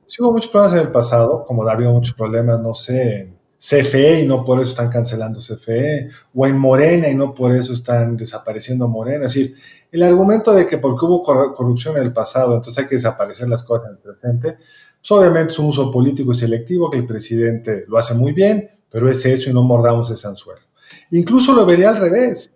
Si 0.07 0.23
hubo 0.23 0.33
muchos 0.33 0.51
problemas 0.51 0.75
en 0.75 0.87
el 0.87 0.93
pasado, 0.93 1.45
como 1.45 1.67
ha 1.67 1.73
habido 1.73 1.93
muchos 1.93 2.15
problemas, 2.15 2.61
no 2.61 2.75
sé, 2.75 3.21
en 3.21 3.37
CFE 3.59 4.21
y 4.21 4.27
no 4.27 4.45
por 4.45 4.61
eso 4.61 4.71
están 4.71 4.89
cancelando 4.89 5.41
CFE, 5.41 6.11
o 6.35 6.47
en 6.47 6.59
Morena 6.59 7.09
y 7.09 7.15
no 7.15 7.35
por 7.35 7.55
eso 7.55 7.73
están 7.73 8.17
desapareciendo 8.17 8.87
Morena. 8.87 9.27
Es 9.27 9.35
decir, 9.35 9.55
el 9.91 10.03
argumento 10.03 10.53
de 10.53 10.67
que 10.67 10.79
porque 10.79 11.05
hubo 11.05 11.23
corrupción 11.23 11.97
en 11.97 12.05
el 12.05 12.13
pasado, 12.13 12.55
entonces 12.55 12.83
hay 12.83 12.89
que 12.89 12.97
desaparecer 12.97 13.49
las 13.49 13.63
cosas 13.63 13.87
en 13.87 13.93
el 13.93 13.99
presente, 13.99 14.57
pues 15.01 15.11
obviamente 15.11 15.53
es 15.53 15.59
un 15.59 15.67
uso 15.67 15.91
político 15.91 16.33
y 16.33 16.35
selectivo 16.35 16.91
que 16.91 16.99
el 16.99 17.07
presidente 17.07 17.85
lo 17.89 17.99
hace 17.99 18.15
muy 18.15 18.33
bien, 18.33 18.69
pero 18.91 19.11
es 19.11 19.25
eso 19.25 19.51
y 19.51 19.53
no 19.53 19.63
mordamos 19.63 20.11
ese 20.11 20.27
anzuelo. 20.27 20.63
Incluso 21.11 21.53
lo 21.53 21.65
vería 21.65 21.91
al 21.91 21.97
revés. 21.97 22.53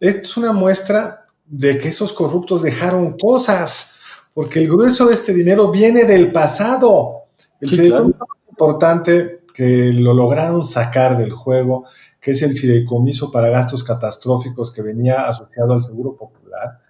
Esto 0.00 0.20
es 0.22 0.36
una 0.36 0.52
muestra 0.52 1.24
de 1.46 1.78
que 1.78 1.88
esos 1.88 2.12
corruptos 2.12 2.62
dejaron 2.62 3.16
cosas, 3.18 3.93
porque 4.34 4.58
el 4.58 4.68
grueso 4.68 5.06
de 5.06 5.14
este 5.14 5.32
dinero 5.32 5.70
viene 5.70 6.04
del 6.04 6.30
pasado. 6.32 7.28
El 7.60 7.70
fideicomiso 7.70 8.18
más 8.18 8.50
importante 8.50 9.44
que 9.54 9.92
lo 9.92 10.12
lograron 10.12 10.64
sacar 10.64 11.16
del 11.16 11.32
juego, 11.32 11.84
que 12.20 12.32
es 12.32 12.42
el 12.42 12.58
fideicomiso 12.58 13.30
para 13.30 13.48
gastos 13.48 13.84
catastróficos 13.84 14.72
que 14.72 14.82
venía 14.82 15.22
asociado 15.22 15.72
al 15.72 15.82
Seguro 15.82 16.16
Popular, 16.16 16.80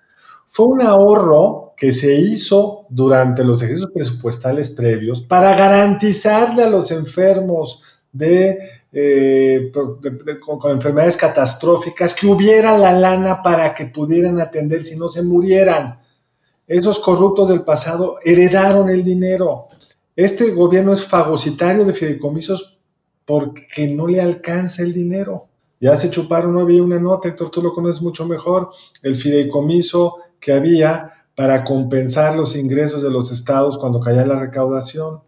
fue 0.47 0.67
un 0.67 0.83
ahorro 0.83 1.75
que 1.77 1.93
se 1.93 2.15
hizo 2.15 2.87
durante 2.89 3.45
los 3.45 3.61
ejercicios 3.63 3.91
presupuestales 3.93 4.71
previos 4.71 5.21
para 5.21 5.55
garantizarle 5.57 6.63
a 6.63 6.71
los 6.71 6.91
enfermos 6.91 7.83
de, 8.13 8.59
eh, 8.93 9.73
con, 10.41 10.71
enfermedades 10.71 11.17
catastróficas 11.17 12.15
que 12.15 12.29
hubiera 12.29 12.79
la 12.79 12.93
lana 12.93 13.43
para 13.43 13.75
que 13.75 13.87
pudieran 13.87 14.41
atender 14.41 14.85
si 14.85 14.97
no 14.97 15.09
se 15.09 15.23
murieran. 15.23 15.99
Esos 16.67 16.99
corruptos 16.99 17.49
del 17.49 17.63
pasado 17.63 18.17
heredaron 18.25 18.89
el 18.89 19.05
dinero. 19.05 19.69
Este 20.17 20.51
gobierno 20.53 20.93
es 20.93 21.05
fagocitario 21.05 21.85
de 21.85 21.93
fideicomisos 21.93 22.79
porque 23.25 23.89
no 23.89 24.07
le 24.07 24.21
alcanza 24.21 24.83
el 24.83 24.93
dinero. 24.93 25.49
Ya 25.81 25.97
se 25.97 26.11
chuparon, 26.11 26.55
no 26.55 26.61
había 26.61 26.83
una 26.83 26.99
nota, 26.99 27.29
Héctor, 27.29 27.51
tú 27.51 27.61
lo 27.61 27.73
conoces 27.73 28.01
mucho 28.01 28.27
mejor, 28.27 28.71
el 29.03 29.15
fideicomiso 29.15 30.17
que 30.41 30.53
había 30.53 31.11
para 31.35 31.65
compensar 31.65 32.37
los 32.37 32.57
ingresos 32.57 33.03
de 33.03 33.11
los 33.11 33.33
estados 33.33 33.77
cuando 33.77 34.01
caía 34.01 34.25
la 34.25 34.39
recaudación. 34.39 35.21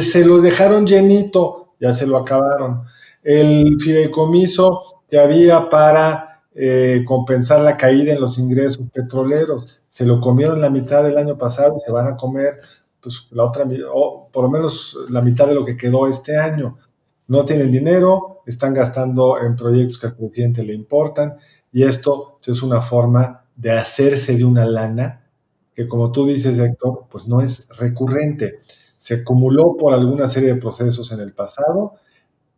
Se 0.00 0.24
los 0.24 0.42
dejaron 0.42 0.86
llenito, 0.86 1.74
ya 1.78 1.92
se 1.92 2.06
lo 2.06 2.16
acabaron. 2.16 2.82
El 3.22 3.76
fideicomiso 3.78 5.02
que 5.08 5.20
había 5.20 5.68
para 5.68 6.42
eh, 6.54 7.04
compensar 7.06 7.60
la 7.60 7.76
caída 7.76 8.12
en 8.12 8.20
los 8.20 8.38
ingresos 8.38 8.86
petroleros, 8.92 9.79
se 9.90 10.06
lo 10.06 10.20
comieron 10.20 10.60
la 10.60 10.70
mitad 10.70 11.02
del 11.02 11.18
año 11.18 11.36
pasado 11.36 11.76
y 11.76 11.80
se 11.80 11.90
van 11.90 12.06
a 12.06 12.16
comer 12.16 12.60
pues 13.00 13.26
la 13.32 13.44
otra, 13.44 13.64
o 13.92 14.28
por 14.30 14.44
lo 14.44 14.50
menos 14.50 14.96
la 15.08 15.20
mitad 15.20 15.48
de 15.48 15.54
lo 15.56 15.64
que 15.64 15.76
quedó 15.76 16.06
este 16.06 16.36
año. 16.36 16.78
No 17.26 17.44
tienen 17.44 17.72
dinero, 17.72 18.42
están 18.46 18.72
gastando 18.72 19.40
en 19.40 19.56
proyectos 19.56 19.98
que 19.98 20.06
al 20.06 20.14
presidente 20.14 20.62
le 20.62 20.74
importan 20.74 21.36
y 21.72 21.82
esto 21.82 22.38
es 22.46 22.62
una 22.62 22.80
forma 22.80 23.44
de 23.56 23.72
hacerse 23.72 24.36
de 24.36 24.44
una 24.44 24.64
lana 24.64 25.26
que 25.74 25.88
como 25.88 26.12
tú 26.12 26.24
dices, 26.24 26.56
Héctor, 26.60 27.06
pues 27.10 27.26
no 27.26 27.40
es 27.40 27.68
recurrente. 27.76 28.60
Se 28.96 29.14
acumuló 29.14 29.76
por 29.76 29.92
alguna 29.92 30.28
serie 30.28 30.54
de 30.54 30.60
procesos 30.60 31.10
en 31.10 31.18
el 31.18 31.32
pasado 31.32 31.94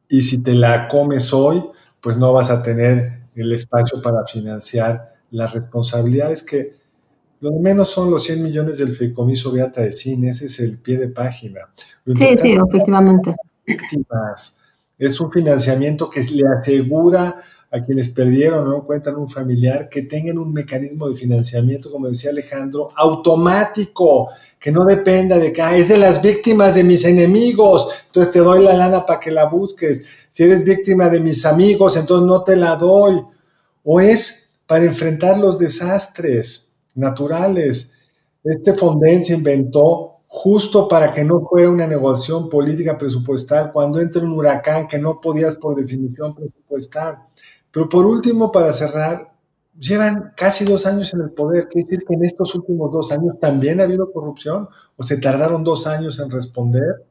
y 0.07 0.21
si 0.21 0.43
te 0.43 0.53
la 0.53 0.87
comes 0.87 1.33
hoy, 1.33 1.65
pues 2.03 2.19
no 2.19 2.35
vas 2.35 2.51
a 2.51 2.63
tener 2.63 3.23
el 3.35 3.53
espacio 3.53 4.03
para 4.03 4.27
financiar 4.27 5.15
las 5.31 5.55
responsabilidades 5.55 6.43
que 6.43 6.82
lo 7.43 7.51
de 7.51 7.59
menos 7.59 7.91
son 7.91 8.09
los 8.09 8.23
100 8.23 8.41
millones 8.41 8.79
del 8.79 8.93
fideicomiso 8.93 9.51
Beata 9.51 9.83
de 9.83 9.91
Cine, 9.91 10.29
ese 10.29 10.47
es 10.47 10.61
el 10.61 10.79
pie 10.79 10.97
de 10.97 11.09
página. 11.09 11.69
sí, 12.07 12.39
sí, 12.39 12.53
efectivamente. 12.53 13.35
Es 14.97 15.21
un 15.21 15.33
financiamiento 15.33 16.09
que 16.09 16.23
le 16.23 16.45
asegura 16.47 17.35
a 17.69 17.83
quienes 17.83 18.11
perdieron 18.11 18.61
o 18.61 18.71
no 18.71 18.77
encuentran 18.77 19.17
un 19.17 19.29
familiar 19.29 19.89
que 19.89 20.03
tengan 20.03 20.39
un 20.39 20.53
mecanismo 20.53 21.09
de 21.09 21.17
financiamiento, 21.17 21.91
como 21.91 22.07
decía 22.07 22.31
Alejandro, 22.31 22.87
automático, 22.95 24.29
que 24.57 24.71
no 24.71 24.85
dependa 24.85 25.37
de 25.37 25.53
que 25.53 25.63
ah, 25.63 25.77
es 25.77 25.89
de 25.89 25.97
las 25.97 26.23
víctimas 26.23 26.77
de 26.77 26.85
mis 26.85 27.05
enemigos, 27.05 28.05
entonces 28.07 28.33
te 28.33 28.39
doy 28.39 28.63
la 28.63 28.75
lana 28.75 29.05
para 29.05 29.19
que 29.19 29.33
la 29.33 29.47
busques. 29.47 30.29
Si 30.31 30.45
eres 30.45 30.63
víctima 30.63 31.09
de 31.09 31.19
mis 31.19 31.45
amigos, 31.45 31.97
entonces 31.97 32.25
no 32.25 32.45
te 32.45 32.55
la 32.55 32.77
doy. 32.77 33.21
O 33.83 34.01
es 34.01 34.61
para 34.65 34.85
enfrentar 34.85 35.39
los 35.39 35.59
desastres 35.59 36.72
naturales. 36.95 37.93
Este 38.45 38.75
Fonden 38.75 39.23
se 39.23 39.35
inventó 39.35 40.13
justo 40.27 40.89
para 40.89 41.13
que 41.13 41.25
no 41.25 41.41
fuera 41.41 41.69
una 41.69 41.87
negociación 41.87 42.49
política 42.49 42.97
presupuestal 42.97 43.71
cuando 43.71 44.01
entra 44.01 44.23
un 44.23 44.33
huracán 44.33 44.89
que 44.89 44.99
no 44.99 45.21
podías 45.21 45.57
por 45.57 45.77
definición 45.77 46.35
presupuestar. 46.35 47.19
Pero 47.71 47.89
por 47.89 48.07
último, 48.07 48.51
para 48.51 48.73
cerrar, 48.73 49.33
llevan 49.79 50.33
casi 50.37 50.65
dos 50.65 50.87
años 50.87 51.13
en 51.13 51.21
el 51.21 51.31
poder. 51.33 51.69
Quiere 51.69 51.87
decir 51.87 52.07
que 52.07 52.15
en 52.15 52.25
estos 52.25 52.55
últimos 52.55 52.91
dos 52.91 53.13
años 53.13 53.39
también 53.41 53.81
ha 53.81 53.85
habido 53.85 54.11
corrupción 54.11 54.69
o 54.97 55.03
se 55.03 55.19
tardaron 55.19 55.65
dos 55.65 55.87
años 55.87 56.19
en 56.19 56.31
responder. 56.31 57.05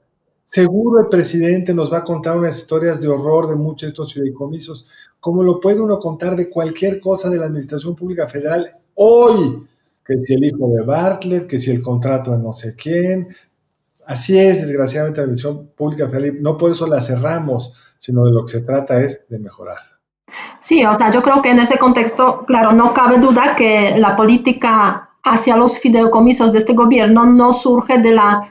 Seguro 0.45 0.99
el 0.99 1.07
presidente 1.07 1.73
nos 1.73 1.93
va 1.93 1.99
a 1.99 2.03
contar 2.03 2.37
unas 2.37 2.57
historias 2.57 2.99
de 2.99 3.07
horror 3.07 3.49
de 3.49 3.55
muchos 3.55 3.87
de 3.87 3.89
estos 3.89 4.13
fideicomisos, 4.13 4.87
como 5.19 5.43
lo 5.43 5.59
puede 5.59 5.79
uno 5.79 5.99
contar 5.99 6.35
de 6.35 6.49
cualquier 6.49 6.99
cosa 6.99 7.29
de 7.29 7.37
la 7.37 7.45
Administración 7.45 7.95
Pública 7.95 8.27
Federal 8.27 8.77
hoy 8.95 9.67
que 10.05 10.19
si 10.19 10.33
el 10.33 10.45
hijo 10.45 10.69
de 10.69 10.83
Bartlett, 10.83 11.47
que 11.47 11.57
si 11.57 11.71
el 11.71 11.81
contrato 11.81 12.31
de 12.31 12.37
no 12.37 12.53
sé 12.53 12.75
quién. 12.75 13.27
Así 14.05 14.37
es, 14.37 14.61
desgraciadamente, 14.61 15.21
la 15.21 15.25
administración 15.25 15.71
pública 15.75 16.09
federal, 16.09 16.41
no 16.41 16.57
por 16.57 16.71
eso 16.71 16.87
la 16.87 17.01
cerramos, 17.01 17.95
sino 17.99 18.25
de 18.25 18.31
lo 18.31 18.45
que 18.45 18.51
se 18.51 18.61
trata 18.61 19.01
es 19.01 19.25
de 19.29 19.39
mejorar. 19.39 19.77
Sí, 20.59 20.85
o 20.85 20.95
sea, 20.95 21.11
yo 21.11 21.21
creo 21.21 21.41
que 21.41 21.51
en 21.51 21.59
ese 21.59 21.77
contexto, 21.77 22.45
claro, 22.45 22.71
no 22.71 22.93
cabe 22.93 23.19
duda 23.19 23.55
que 23.55 23.95
la 23.97 24.15
política 24.15 25.09
hacia 25.23 25.55
los 25.55 25.79
fideicomisos 25.79 26.51
de 26.51 26.59
este 26.59 26.73
gobierno 26.73 27.25
no 27.25 27.53
surge 27.53 27.99
de 27.99 28.11
la 28.11 28.49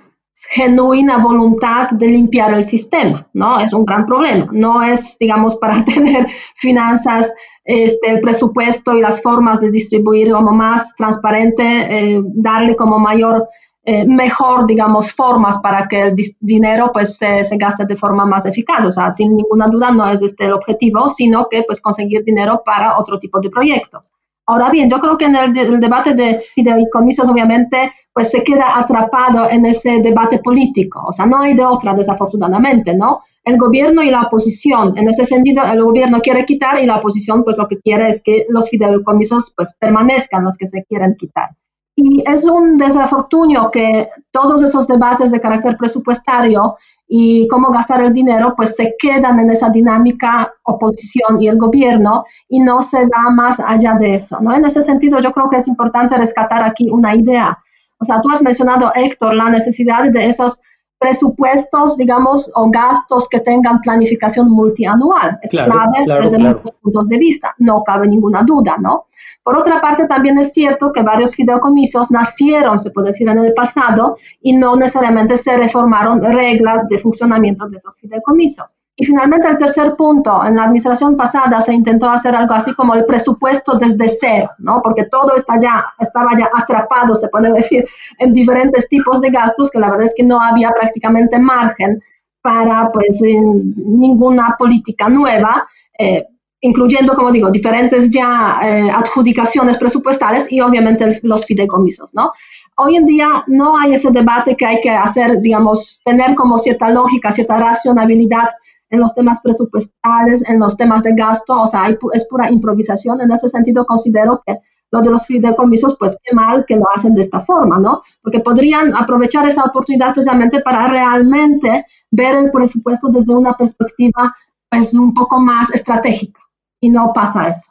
genuina 0.48 1.18
voluntad 1.18 1.90
de 1.90 2.08
limpiar 2.08 2.54
el 2.54 2.64
sistema, 2.64 3.26
¿no? 3.34 3.60
Es 3.60 3.72
un 3.72 3.84
gran 3.84 4.06
problema. 4.06 4.48
No 4.52 4.82
es, 4.82 5.16
digamos, 5.18 5.56
para 5.56 5.84
tener 5.84 6.26
finanzas 6.56 7.32
este, 7.64 8.10
el 8.10 8.20
presupuesto 8.20 8.96
y 8.96 9.00
las 9.00 9.22
formas 9.22 9.60
de 9.60 9.70
distribuir 9.70 10.32
como 10.32 10.52
más 10.52 10.94
transparente, 10.96 11.62
eh, 11.62 12.20
darle 12.34 12.74
como 12.74 12.98
mayor, 12.98 13.46
eh, 13.84 14.04
mejor, 14.06 14.66
digamos, 14.66 15.12
formas 15.12 15.58
para 15.58 15.86
que 15.86 16.00
el 16.00 16.14
dinero 16.40 16.90
pues 16.92 17.16
se, 17.16 17.44
se, 17.44 17.56
gaste 17.56 17.84
de 17.86 17.96
forma 17.96 18.26
más 18.26 18.46
eficaz. 18.46 18.84
O 18.86 18.92
sea, 18.92 19.12
sin 19.12 19.36
ninguna 19.36 19.68
duda 19.68 19.92
no 19.92 20.08
es 20.10 20.22
este 20.22 20.46
el 20.46 20.52
objetivo, 20.52 21.10
sino 21.10 21.46
que 21.50 21.62
pues 21.64 21.80
conseguir 21.80 22.24
dinero 22.24 22.62
para 22.64 22.98
otro 22.98 23.18
tipo 23.18 23.40
de 23.40 23.50
proyectos. 23.50 24.12
Ahora 24.50 24.68
bien, 24.68 24.90
yo 24.90 24.98
creo 24.98 25.16
que 25.16 25.26
en 25.26 25.36
el, 25.36 25.80
debate 25.80 26.12
de 26.14 26.42
fideicomisos, 26.56 27.28
obviamente, 27.30 27.92
pues 28.12 28.30
se 28.30 28.42
queda 28.42 28.80
atrapado 28.80 29.48
en 29.48 29.64
ese 29.64 30.00
debate 30.02 30.40
político. 30.40 31.04
O 31.06 31.12
sea, 31.12 31.24
no 31.24 31.40
hay 31.40 31.54
de 31.54 31.64
otra, 31.64 31.94
desafortunadamente, 31.94 32.92
¿no? 32.96 33.20
El 33.44 33.56
gobierno 33.56 34.02
y 34.02 34.10
la 34.10 34.22
oposición, 34.22 34.98
en 34.98 35.08
ese 35.08 35.24
sentido, 35.24 35.62
el 35.64 35.80
gobierno 35.80 36.20
quiere 36.20 36.44
quitar 36.44 36.82
y 36.82 36.86
la 36.86 36.96
oposición, 36.96 37.44
pues 37.44 37.58
lo 37.58 37.68
que 37.68 37.78
quiere 37.78 38.08
es 38.08 38.22
que 38.24 38.46
los 38.48 38.68
fideicomisos, 38.68 39.52
pues 39.56 39.76
permanezcan 39.78 40.44
los 40.44 40.58
que 40.58 40.66
se 40.66 40.82
quieren 40.82 41.14
quitar. 41.16 41.50
Y 41.94 42.24
es 42.26 42.44
un 42.44 42.76
desafortunio 42.76 43.70
que 43.70 44.08
todos 44.32 44.62
esos 44.62 44.88
debates 44.88 45.30
de 45.30 45.40
carácter 45.40 45.76
presupuestario 45.76 46.76
y 47.12 47.48
cómo 47.48 47.72
gastar 47.72 48.02
el 48.02 48.12
dinero, 48.12 48.54
pues 48.56 48.76
se 48.76 48.94
quedan 48.96 49.40
en 49.40 49.50
esa 49.50 49.68
dinámica 49.68 50.54
oposición 50.62 51.42
y 51.42 51.48
el 51.48 51.58
gobierno 51.58 52.24
y 52.48 52.60
no 52.60 52.84
se 52.84 52.98
va 52.98 53.30
más 53.34 53.58
allá 53.58 53.94
de 53.94 54.14
eso. 54.14 54.38
¿no? 54.40 54.54
En 54.54 54.64
ese 54.64 54.80
sentido, 54.80 55.18
yo 55.20 55.32
creo 55.32 55.48
que 55.48 55.56
es 55.56 55.66
importante 55.66 56.16
rescatar 56.16 56.62
aquí 56.62 56.88
una 56.88 57.16
idea. 57.16 57.58
O 57.98 58.04
sea, 58.04 58.22
tú 58.22 58.30
has 58.30 58.42
mencionado, 58.42 58.92
Héctor, 58.94 59.34
la 59.34 59.50
necesidad 59.50 60.08
de 60.08 60.28
esos 60.28 60.60
presupuestos, 61.00 61.96
digamos, 61.96 62.52
o 62.54 62.70
gastos 62.70 63.26
que 63.28 63.40
tengan 63.40 63.80
planificación 63.80 64.50
multianual. 64.50 65.38
Es 65.42 65.50
clave 65.50 66.04
desde 66.06 66.38
muchos 66.38 66.72
puntos 66.82 67.08
de 67.08 67.16
vista, 67.16 67.54
no 67.58 67.82
cabe 67.82 68.06
ninguna 68.06 68.42
duda, 68.42 68.76
¿no? 68.78 69.06
Por 69.42 69.56
otra 69.56 69.80
parte, 69.80 70.06
también 70.06 70.38
es 70.38 70.52
cierto 70.52 70.92
que 70.92 71.02
varios 71.02 71.34
fideicomisos 71.34 72.10
nacieron, 72.10 72.78
se 72.78 72.90
puede 72.90 73.08
decir, 73.08 73.28
en 73.30 73.38
el 73.38 73.54
pasado 73.54 74.18
y 74.42 74.52
no 74.52 74.76
necesariamente 74.76 75.38
se 75.38 75.56
reformaron 75.56 76.22
reglas 76.22 76.86
de 76.88 76.98
funcionamiento 76.98 77.66
de 77.68 77.78
esos 77.78 77.96
fideicomisos. 77.98 78.76
Y 79.00 79.06
finalmente, 79.06 79.48
el 79.48 79.56
tercer 79.56 79.96
punto, 79.96 80.44
en 80.44 80.56
la 80.56 80.64
administración 80.64 81.16
pasada 81.16 81.62
se 81.62 81.72
intentó 81.72 82.10
hacer 82.10 82.36
algo 82.36 82.52
así 82.52 82.74
como 82.74 82.94
el 82.94 83.06
presupuesto 83.06 83.78
desde 83.78 84.10
cero, 84.10 84.50
¿no? 84.58 84.82
Porque 84.82 85.04
todo 85.04 85.36
está 85.36 85.58
ya, 85.58 85.86
estaba 85.98 86.32
ya 86.38 86.50
atrapado, 86.54 87.16
se 87.16 87.28
puede 87.28 87.50
decir, 87.54 87.86
en 88.18 88.34
diferentes 88.34 88.86
tipos 88.90 89.22
de 89.22 89.30
gastos, 89.30 89.70
que 89.70 89.78
la 89.78 89.88
verdad 89.88 90.04
es 90.04 90.14
que 90.14 90.22
no 90.22 90.38
había 90.38 90.70
prácticamente 90.78 91.38
margen 91.38 91.98
para, 92.42 92.90
pues, 92.92 93.20
ninguna 93.22 94.54
política 94.58 95.08
nueva. 95.08 95.66
Eh, 95.98 96.26
incluyendo, 96.60 97.14
como 97.14 97.32
digo, 97.32 97.50
diferentes 97.50 98.10
ya 98.10 98.60
eh, 98.62 98.90
adjudicaciones 98.90 99.78
presupuestales 99.78 100.52
y 100.52 100.60
obviamente 100.60 101.10
los 101.22 101.46
fideicomisos, 101.46 102.14
¿no? 102.14 102.32
Hoy 102.76 102.96
en 102.96 103.06
día 103.06 103.44
no 103.46 103.78
hay 103.78 103.94
ese 103.94 104.10
debate 104.10 104.54
que 104.58 104.66
hay 104.66 104.82
que 104.82 104.90
hacer, 104.90 105.40
digamos, 105.40 106.02
tener 106.04 106.34
como 106.34 106.58
cierta 106.58 106.90
lógica, 106.90 107.32
cierta 107.32 107.56
racionalidad 107.56 108.50
en 108.90 109.00
los 109.00 109.14
temas 109.14 109.40
presupuestales, 109.42 110.42
en 110.48 110.58
los 110.58 110.76
temas 110.76 111.02
de 111.02 111.14
gasto, 111.14 111.62
o 111.62 111.66
sea, 111.66 111.88
es 112.12 112.26
pura 112.28 112.50
improvisación. 112.50 113.20
En 113.20 113.30
ese 113.30 113.48
sentido, 113.48 113.86
considero 113.86 114.42
que 114.46 114.58
lo 114.90 115.00
de 115.00 115.10
los 115.10 115.26
fideicomisos, 115.26 115.96
pues 115.98 116.16
qué 116.22 116.34
mal 116.34 116.64
que 116.66 116.76
lo 116.76 116.84
hacen 116.94 117.14
de 117.14 117.22
esta 117.22 117.40
forma, 117.40 117.78
¿no? 117.78 118.02
Porque 118.22 118.40
podrían 118.40 118.92
aprovechar 118.94 119.48
esa 119.48 119.64
oportunidad 119.64 120.12
precisamente 120.12 120.60
para 120.60 120.88
realmente 120.88 121.86
ver 122.10 122.36
el 122.36 122.50
presupuesto 122.50 123.08
desde 123.08 123.32
una 123.32 123.54
perspectiva, 123.54 124.34
pues, 124.68 124.92
un 124.94 125.14
poco 125.14 125.40
más 125.40 125.72
estratégica 125.72 126.40
y 126.80 126.90
no 126.90 127.12
pasa 127.14 127.50
eso. 127.50 127.70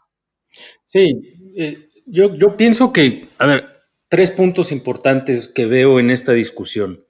Sí, 0.86 1.54
eh, 1.58 1.90
yo, 2.06 2.34
yo 2.36 2.56
pienso 2.56 2.94
que, 2.94 3.28
a 3.38 3.46
ver, 3.46 3.66
tres 4.08 4.32
puntos 4.32 4.72
importantes 4.72 5.48
que 5.48 5.66
veo 5.66 6.00
en 6.00 6.10
esta 6.10 6.32
discusión. 6.32 7.04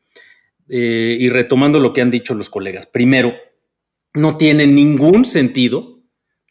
Eh, 0.71 1.17
y 1.19 1.29
retomando 1.29 1.79
lo 1.79 1.93
que 1.93 2.01
han 2.01 2.11
dicho 2.11 2.35
los 2.35 2.47
colegas. 2.47 2.85
Primero, 2.85 3.33
no 4.13 4.37
tiene 4.37 4.67
ningún 4.67 5.25
sentido 5.25 6.01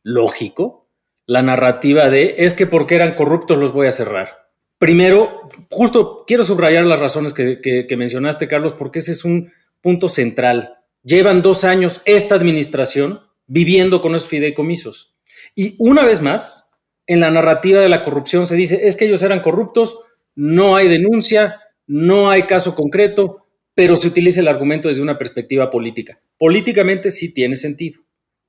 lógico 0.03 0.89
la 1.29 1.43
narrativa 1.43 2.09
de 2.09 2.37
es 2.39 2.55
que 2.55 2.67
porque 2.67 2.95
eran 2.95 3.15
corruptos 3.15 3.59
los 3.59 3.73
voy 3.73 3.87
a 3.87 3.93
cerrar. 3.93 4.49
Primero, 4.79 5.51
justo 5.71 6.25
quiero 6.27 6.43
subrayar 6.43 6.85
las 6.85 7.01
razones 7.01 7.35
que, 7.35 7.87
mencionaste, 7.99 8.49
Carlos, 8.49 8.73
porque 8.79 9.01
ese 9.01 9.13
es 9.13 9.25
un 9.25 9.53
punto 9.83 10.09
central. 10.09 10.79
Llevan 11.03 11.43
dos 11.43 11.65
años 11.65 12.01
esta 12.07 12.35
administración 12.35 13.21
viviendo 13.47 14.01
con 14.01 14.15
esos 14.15 14.29
fideicomisos. 14.29 15.17
Y 15.55 15.75
una 15.79 16.05
vez 16.05 16.23
más, 16.23 16.71
en 17.07 17.21
la 17.21 17.31
narrativa 17.31 17.81
de 17.81 17.91
la 17.91 18.05
corrupción 18.05 18.47
se 18.47 18.57
dice, 18.57 18.87
es 18.87 18.97
que 18.97 19.05
ellos 19.05 19.23
eran 19.23 19.41
corruptos, 19.41 19.99
no 20.35 20.77
hay 20.77 20.89
denuncia, 20.89 21.61
no 21.87 22.31
hay 22.31 22.45
caso 22.45 22.75
concreto, 22.75 23.48
pero 23.79 23.95
se 23.95 24.09
utiliza 24.09 24.41
el 24.41 24.49
argumento 24.49 24.89
desde 24.89 25.03
una 25.03 25.17
perspectiva 25.17 25.71
política. 25.71 26.19
Políticamente 26.37 27.13
sí 27.13 27.33
tiene 27.33 27.55
sentido, 27.55 28.01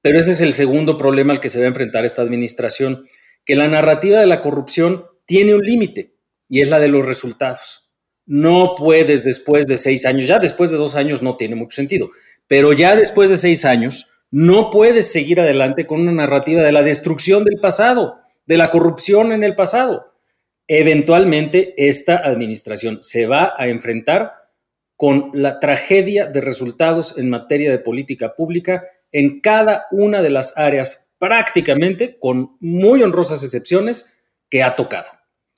pero 0.01 0.19
ese 0.19 0.31
es 0.31 0.41
el 0.41 0.55
segundo 0.55 0.97
problema 0.97 1.33
al 1.33 1.39
que 1.39 1.49
se 1.49 1.59
va 1.59 1.65
a 1.65 1.67
enfrentar 1.67 2.03
esta 2.03 2.23
administración, 2.23 3.05
que 3.45 3.55
la 3.55 3.67
narrativa 3.67 4.19
de 4.19 4.25
la 4.25 4.41
corrupción 4.41 5.05
tiene 5.27 5.53
un 5.53 5.61
límite 5.61 6.15
y 6.49 6.61
es 6.61 6.71
la 6.71 6.79
de 6.79 6.87
los 6.87 7.05
resultados. 7.05 7.91
No 8.25 8.73
puedes 8.75 9.23
después 9.23 9.67
de 9.67 9.77
seis 9.77 10.07
años, 10.07 10.25
ya 10.25 10.39
después 10.39 10.71
de 10.71 10.77
dos 10.77 10.95
años 10.95 11.21
no 11.21 11.37
tiene 11.37 11.53
mucho 11.53 11.75
sentido, 11.75 12.09
pero 12.47 12.73
ya 12.73 12.95
después 12.95 13.29
de 13.29 13.37
seis 13.37 13.65
años 13.65 14.09
no 14.31 14.71
puedes 14.71 15.11
seguir 15.11 15.39
adelante 15.39 15.85
con 15.85 16.01
una 16.01 16.11
narrativa 16.11 16.63
de 16.63 16.71
la 16.71 16.81
destrucción 16.81 17.43
del 17.43 17.59
pasado, 17.59 18.17
de 18.47 18.57
la 18.57 18.71
corrupción 18.71 19.31
en 19.31 19.43
el 19.43 19.53
pasado. 19.53 20.11
Eventualmente 20.67 21.75
esta 21.77 22.17
administración 22.17 23.03
se 23.03 23.27
va 23.27 23.53
a 23.55 23.67
enfrentar 23.67 24.38
con 24.99 25.29
la 25.31 25.61
tragedia 25.61 26.25
de 26.25 26.41
resultados 26.41 27.17
en 27.17 27.29
materia 27.29 27.71
de 27.71 27.79
política 27.79 28.35
pública 28.35 28.83
en 29.13 29.39
cada 29.39 29.85
una 29.91 30.21
de 30.21 30.29
las 30.29 30.57
áreas, 30.57 31.13
prácticamente, 31.17 32.17
con 32.19 32.57
muy 32.59 33.01
honrosas 33.01 33.41
excepciones, 33.41 34.21
que 34.49 34.61
ha 34.61 34.75
tocado. 34.75 35.07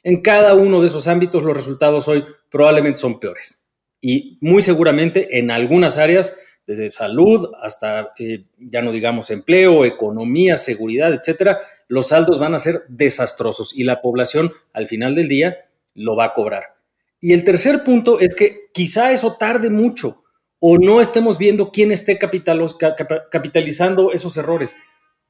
En 0.03 0.21
cada 0.21 0.53
uno 0.53 0.79
de 0.79 0.85
esos 0.85 1.07
ámbitos 1.07 1.41
los 1.41 1.57
resultados 1.57 2.07
hoy 2.07 2.23
probablemente 2.51 2.99
son 2.99 3.19
peores. 3.19 3.73
Y 3.99 4.37
muy 4.41 4.61
seguramente 4.61 5.39
en 5.39 5.49
algunas 5.49 5.97
áreas, 5.97 6.39
desde 6.67 6.89
salud 6.89 7.49
hasta, 7.63 8.11
eh, 8.19 8.45
ya 8.59 8.83
no 8.83 8.91
digamos, 8.91 9.31
empleo, 9.31 9.85
economía, 9.85 10.55
seguridad, 10.55 11.15
etcétera, 11.15 11.61
los 11.87 12.09
saldos 12.09 12.37
van 12.37 12.53
a 12.53 12.59
ser 12.59 12.81
desastrosos 12.89 13.75
y 13.75 13.85
la 13.85 14.03
población 14.03 14.51
al 14.71 14.85
final 14.85 15.15
del 15.15 15.29
día 15.29 15.65
lo 15.95 16.15
va 16.15 16.25
a 16.25 16.33
cobrar. 16.33 16.80
Y 17.21 17.33
el 17.33 17.43
tercer 17.43 17.83
punto 17.83 18.19
es 18.19 18.35
que 18.35 18.71
quizá 18.73 19.11
eso 19.11 19.37
tarde 19.39 19.69
mucho 19.69 20.23
o 20.59 20.77
no 20.77 20.99
estemos 20.99 21.37
viendo 21.37 21.71
quién 21.71 21.91
esté 21.91 22.17
capitalizando 22.17 24.11
esos 24.11 24.37
errores. 24.37 24.75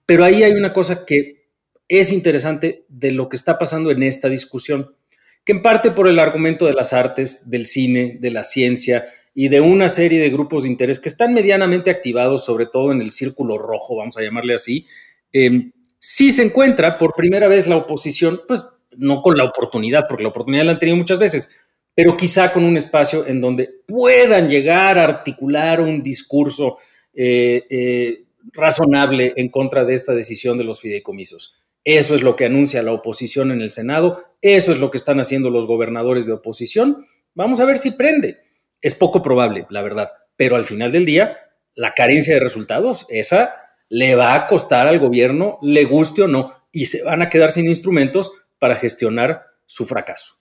Pero 0.06 0.26
ahí 0.26 0.44
hay 0.44 0.54
una 0.54 0.74
cosa 0.74 1.06
que 1.06 1.42
es 1.88 2.12
interesante 2.14 2.86
de 2.88 3.12
lo 3.12 3.28
que 3.28 3.36
está 3.36 3.58
pasando 3.58 3.92
en 3.92 4.04
esta 4.04 4.30
discusión, 4.30 4.96
que 5.44 5.52
en 5.52 5.62
parte 5.62 5.92
por 5.92 6.08
el 6.08 6.20
argumento 6.20 6.66
de 6.66 6.74
las 6.74 6.94
artes, 6.94 7.50
del 7.50 7.66
cine, 7.66 8.18
de 8.20 8.32
la 8.32 8.46
ciencia 8.46 9.06
y 9.34 9.50
de 9.50 9.60
una 9.60 9.90
serie 9.90 10.22
de 10.22 10.30
grupos 10.30 10.64
de 10.64 10.70
interés 10.70 11.00
que 11.00 11.10
están 11.10 11.34
medianamente 11.34 11.90
activados, 11.90 12.46
sobre 12.46 12.66
todo 12.66 12.92
en 12.92 13.02
el 13.02 13.12
círculo 13.12 13.58
rojo, 13.58 13.98
vamos 13.98 14.18
a 14.18 14.22
llamarle 14.22 14.54
así, 14.54 14.86
eh, 15.34 15.72
sí 16.00 16.32
se 16.32 16.44
encuentra 16.44 16.98
por 16.98 17.14
primera 17.14 17.48
vez 17.48 17.68
la 17.68 17.78
oposición, 17.78 18.42
pues 18.48 18.66
no 18.98 19.22
con 19.22 19.38
la 19.38 19.46
oportunidad, 19.46 20.06
porque 20.08 20.24
la 20.24 20.30
oportunidad 20.30 20.66
la 20.66 20.72
han 20.74 20.80
tenido 20.80 20.98
muchas 20.98 21.20
veces, 21.20 21.61
pero 22.02 22.18
quizá 22.18 22.52
con 22.52 22.64
un 22.64 22.78
espacio 22.78 23.28
en 23.28 23.40
donde 23.40 23.70
puedan 23.86 24.50
llegar 24.50 24.98
a 24.98 25.04
articular 25.04 25.80
un 25.80 26.02
discurso 26.02 26.78
eh, 27.14 27.64
eh, 27.70 28.24
razonable 28.54 29.34
en 29.36 29.50
contra 29.50 29.86
de 29.86 29.94
esta 29.94 30.12
decisión 30.12 30.58
de 30.58 30.64
los 30.64 30.82
fideicomisos. 30.82 31.62
Eso 31.84 32.16
es 32.16 32.24
lo 32.24 32.36
que 32.36 32.46
anuncia 32.46 32.82
la 32.82 32.92
oposición 32.92 33.52
en 33.52 33.62
el 33.62 33.70
Senado, 33.70 34.24
eso 34.42 34.72
es 34.72 34.80
lo 34.80 34.90
que 34.90 34.98
están 34.98 35.20
haciendo 35.20 35.52
los 35.52 35.68
gobernadores 35.68 36.26
de 36.26 36.34
oposición. 36.34 37.06
Vamos 37.36 37.60
a 37.60 37.66
ver 37.66 37.78
si 37.78 37.92
prende. 37.92 38.40
Es 38.82 38.96
poco 38.96 39.22
probable, 39.22 39.68
la 39.70 39.84
verdad, 39.84 40.10
pero 40.36 40.56
al 40.56 40.66
final 40.66 40.92
del 40.92 41.06
día, 41.06 41.38
la 41.76 41.94
carencia 41.94 42.34
de 42.34 42.40
resultados, 42.40 43.06
esa 43.10 43.76
le 43.90 44.16
va 44.16 44.34
a 44.34 44.48
costar 44.48 44.88
al 44.88 44.98
gobierno, 44.98 45.60
le 45.62 45.84
guste 45.84 46.24
o 46.24 46.28
no, 46.28 46.66
y 46.72 46.88
se 46.88 47.04
van 47.04 47.22
a 47.22 47.30
quedar 47.30 47.52
sin 47.52 47.68
instrumentos 47.68 48.32
para 48.58 48.76
gestionar 48.76 49.44
su 49.68 49.86
fracaso. 49.86 50.41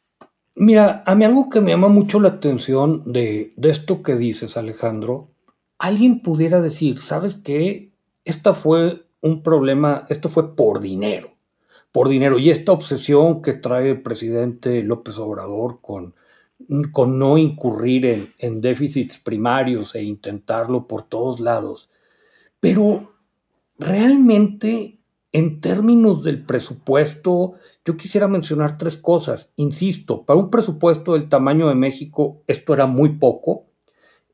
Mira, 0.56 1.02
a 1.06 1.14
mí 1.14 1.24
algo 1.24 1.48
que 1.48 1.60
me 1.60 1.70
llama 1.70 1.88
mucho 1.88 2.20
la 2.20 2.28
atención 2.28 3.12
de, 3.12 3.54
esto 3.62 4.02
que 4.02 4.16
dices, 4.16 4.56
Alejandro, 4.56 5.30
alguien 5.78 6.22
pudiera 6.22 6.60
decir, 6.60 7.00
¿sabes 7.00 7.34
qué? 7.36 7.92
Esta 8.24 8.52
fue 8.52 9.06
un 9.20 9.42
problema, 9.42 10.06
esto 10.08 10.28
fue 10.28 10.56
por 10.56 10.80
dinero, 10.80 11.32
por 11.92 12.08
dinero. 12.08 12.38
Y 12.38 12.50
esta 12.50 12.72
obsesión 12.72 13.42
que 13.42 13.54
trae 13.54 13.90
el 13.90 14.02
presidente 14.02 14.82
López 14.82 15.18
Obrador 15.18 15.80
con, 15.80 16.14
con 16.92 17.18
no 17.18 17.38
incurrir 17.38 18.06
en, 18.06 18.34
en 18.38 18.60
déficits 18.60 19.18
primarios 19.18 19.94
e 19.94 20.02
intentarlo 20.02 20.86
por 20.86 21.04
todos 21.04 21.40
lados. 21.40 21.90
Pero 22.58 23.12
realmente 23.78 25.00
en 25.32 25.60
términos 25.60 26.24
del 26.24 26.44
presupuesto, 26.44 27.54
yo 27.84 27.96
quisiera 27.96 28.28
mencionar 28.28 28.78
tres 28.78 28.96
cosas. 28.96 29.52
Insisto, 29.56 30.24
para 30.24 30.38
un 30.38 30.50
presupuesto 30.50 31.14
del 31.14 31.28
tamaño 31.28 31.68
de 31.68 31.74
México, 31.74 32.42
esto 32.46 32.74
era 32.74 32.86
muy 32.86 33.16
poco. 33.18 33.66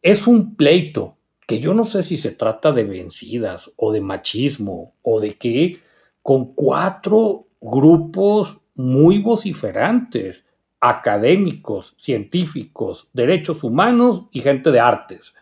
Es 0.02 0.26
un 0.26 0.56
pleito 0.56 1.16
que 1.46 1.60
yo 1.60 1.74
no 1.74 1.84
sé 1.84 2.02
si 2.02 2.16
se 2.16 2.32
trata 2.32 2.72
de 2.72 2.84
vencidas 2.84 3.70
o 3.76 3.92
de 3.92 4.00
machismo 4.00 4.94
o 5.02 5.20
de 5.20 5.34
qué, 5.34 5.78
con 6.22 6.54
cuatro 6.54 7.46
grupos 7.60 8.58
muy 8.74 9.22
vociferantes, 9.22 10.44
académicos, 10.80 11.96
científicos, 12.00 13.08
derechos 13.12 13.62
humanos 13.62 14.24
y 14.32 14.40
gente 14.40 14.72
de 14.72 14.80
artes. 14.80 15.34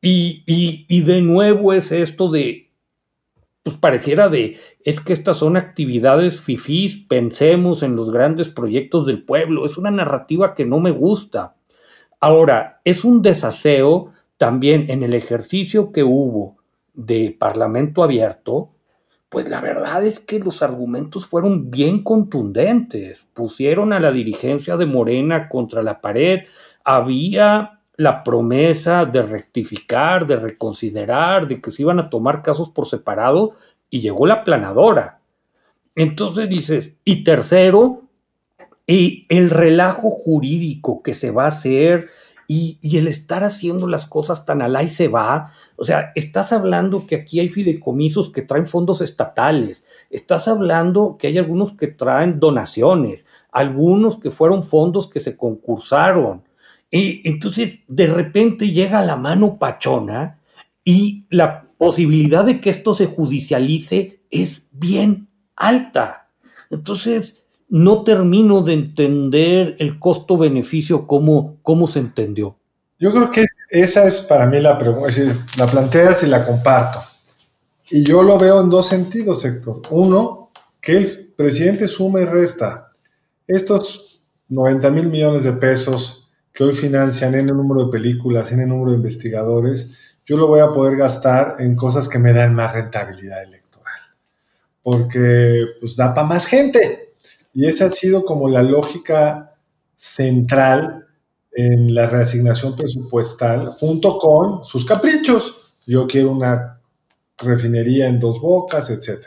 Y, 0.00 0.42
y 0.46 1.02
de 1.02 1.20
nuevo 1.20 1.72
es 1.72 1.92
esto 1.92 2.30
de 2.30 2.71
pues 3.62 3.76
pareciera 3.76 4.28
de, 4.28 4.58
es 4.84 5.00
que 5.00 5.12
estas 5.12 5.38
son 5.38 5.56
actividades 5.56 6.40
fifís, 6.40 6.96
pensemos 6.96 7.82
en 7.82 7.94
los 7.94 8.10
grandes 8.10 8.48
proyectos 8.48 9.06
del 9.06 9.22
pueblo, 9.22 9.64
es 9.64 9.78
una 9.78 9.90
narrativa 9.90 10.54
que 10.54 10.64
no 10.64 10.80
me 10.80 10.90
gusta. 10.90 11.54
Ahora, 12.20 12.80
es 12.84 13.04
un 13.04 13.22
desaseo 13.22 14.12
también 14.36 14.86
en 14.88 15.02
el 15.02 15.14
ejercicio 15.14 15.92
que 15.92 16.02
hubo 16.02 16.56
de 16.94 17.36
Parlamento 17.38 18.02
abierto, 18.02 18.70
pues 19.28 19.48
la 19.48 19.60
verdad 19.60 20.04
es 20.04 20.20
que 20.20 20.40
los 20.40 20.62
argumentos 20.62 21.26
fueron 21.26 21.70
bien 21.70 22.02
contundentes, 22.02 23.24
pusieron 23.32 23.92
a 23.92 24.00
la 24.00 24.12
dirigencia 24.12 24.76
de 24.76 24.86
Morena 24.86 25.48
contra 25.48 25.82
la 25.82 26.00
pared, 26.00 26.40
había 26.84 27.81
la 27.96 28.24
promesa 28.24 29.04
de 29.04 29.22
rectificar, 29.22 30.26
de 30.26 30.36
reconsiderar, 30.36 31.46
de 31.46 31.60
que 31.60 31.70
se 31.70 31.82
iban 31.82 32.00
a 32.00 32.10
tomar 32.10 32.42
casos 32.42 32.70
por 32.70 32.86
separado 32.86 33.52
y 33.90 34.00
llegó 34.00 34.26
la 34.26 34.44
planadora. 34.44 35.20
Entonces 35.94 36.48
dices, 36.48 36.94
y 37.04 37.22
tercero, 37.22 38.02
y 38.86 39.26
el 39.28 39.50
relajo 39.50 40.10
jurídico 40.10 41.02
que 41.02 41.14
se 41.14 41.30
va 41.30 41.44
a 41.44 41.48
hacer 41.48 42.08
y, 42.48 42.78
el 42.98 43.08
estar 43.08 43.44
haciendo 43.44 43.86
las 43.86 44.06
cosas 44.06 44.44
tan 44.44 44.60
al 44.62 44.82
y 44.82 44.88
se 44.88 45.08
va. 45.08 45.52
O 45.76 45.84
sea, 45.84 46.12
estás 46.14 46.52
hablando 46.52 47.06
que 47.06 47.16
aquí 47.16 47.40
hay 47.40 47.48
fideicomisos 47.48 48.30
que 48.30 48.42
traen 48.42 48.66
fondos 48.66 49.00
estatales, 49.00 49.84
estás 50.10 50.48
hablando 50.48 51.16
que 51.18 51.28
hay 51.28 51.38
algunos 51.38 51.74
que 51.74 51.86
traen 51.86 52.40
donaciones, 52.40 53.26
algunos 53.50 54.18
que 54.18 54.30
fueron 54.30 54.62
fondos 54.62 55.08
que 55.08 55.20
se 55.20 55.36
concursaron 55.36 56.42
y 56.92 57.26
entonces, 57.26 57.80
de 57.88 58.06
repente 58.06 58.70
llega 58.70 59.04
la 59.04 59.16
mano 59.16 59.58
pachona 59.58 60.38
y 60.84 61.24
la 61.30 61.66
posibilidad 61.78 62.44
de 62.44 62.60
que 62.60 62.68
esto 62.68 62.92
se 62.92 63.06
judicialice 63.06 64.20
es 64.30 64.66
bien 64.70 65.28
alta. 65.56 66.28
Entonces, 66.68 67.36
no 67.70 68.04
termino 68.04 68.60
de 68.62 68.74
entender 68.74 69.74
el 69.78 69.98
costo-beneficio, 69.98 71.06
cómo, 71.06 71.56
cómo 71.62 71.86
se 71.86 72.00
entendió. 72.00 72.58
Yo 72.98 73.10
creo 73.10 73.30
que 73.30 73.46
esa 73.70 74.06
es 74.06 74.20
para 74.20 74.46
mí 74.46 74.60
la 74.60 74.76
pregunta, 74.76 75.08
es 75.08 75.16
decir, 75.16 75.40
la 75.56 75.66
planteas 75.66 76.22
y 76.24 76.26
la 76.26 76.44
comparto. 76.44 77.02
Y 77.90 78.04
yo 78.04 78.22
lo 78.22 78.38
veo 78.38 78.60
en 78.60 78.68
dos 78.68 78.88
sentidos, 78.88 79.46
Héctor. 79.46 79.80
Uno, 79.88 80.50
que 80.78 80.98
el 80.98 81.06
presidente 81.34 81.88
suma 81.88 82.20
y 82.20 82.26
resta. 82.26 82.90
Estos 83.46 84.22
90 84.50 84.90
mil 84.90 85.06
millones 85.06 85.44
de 85.44 85.52
pesos 85.52 86.21
que 86.52 86.64
hoy 86.64 86.74
financian 86.74 87.34
en 87.34 87.48
el 87.48 87.56
número 87.56 87.86
de 87.86 87.92
películas, 87.92 88.52
en 88.52 88.60
el 88.60 88.68
número 88.68 88.90
de 88.90 88.98
investigadores, 88.98 90.16
yo 90.24 90.36
lo 90.36 90.46
voy 90.46 90.60
a 90.60 90.70
poder 90.70 90.96
gastar 90.96 91.56
en 91.58 91.74
cosas 91.74 92.08
que 92.08 92.18
me 92.18 92.32
dan 92.32 92.54
más 92.54 92.72
rentabilidad 92.72 93.42
electoral, 93.42 94.00
porque 94.82 95.64
pues 95.80 95.96
da 95.96 96.14
para 96.14 96.26
más 96.26 96.46
gente. 96.46 97.14
Y 97.54 97.66
esa 97.66 97.86
ha 97.86 97.90
sido 97.90 98.24
como 98.24 98.48
la 98.48 98.62
lógica 98.62 99.54
central 99.94 101.06
en 101.52 101.94
la 101.94 102.06
reasignación 102.06 102.74
presupuestal 102.76 103.68
junto 103.70 104.16
con 104.18 104.64
sus 104.64 104.84
caprichos. 104.84 105.74
Yo 105.86 106.06
quiero 106.06 106.30
una 106.30 106.80
refinería 107.38 108.08
en 108.08 108.20
dos 108.20 108.40
bocas, 108.40 108.88
etc. 108.90 109.26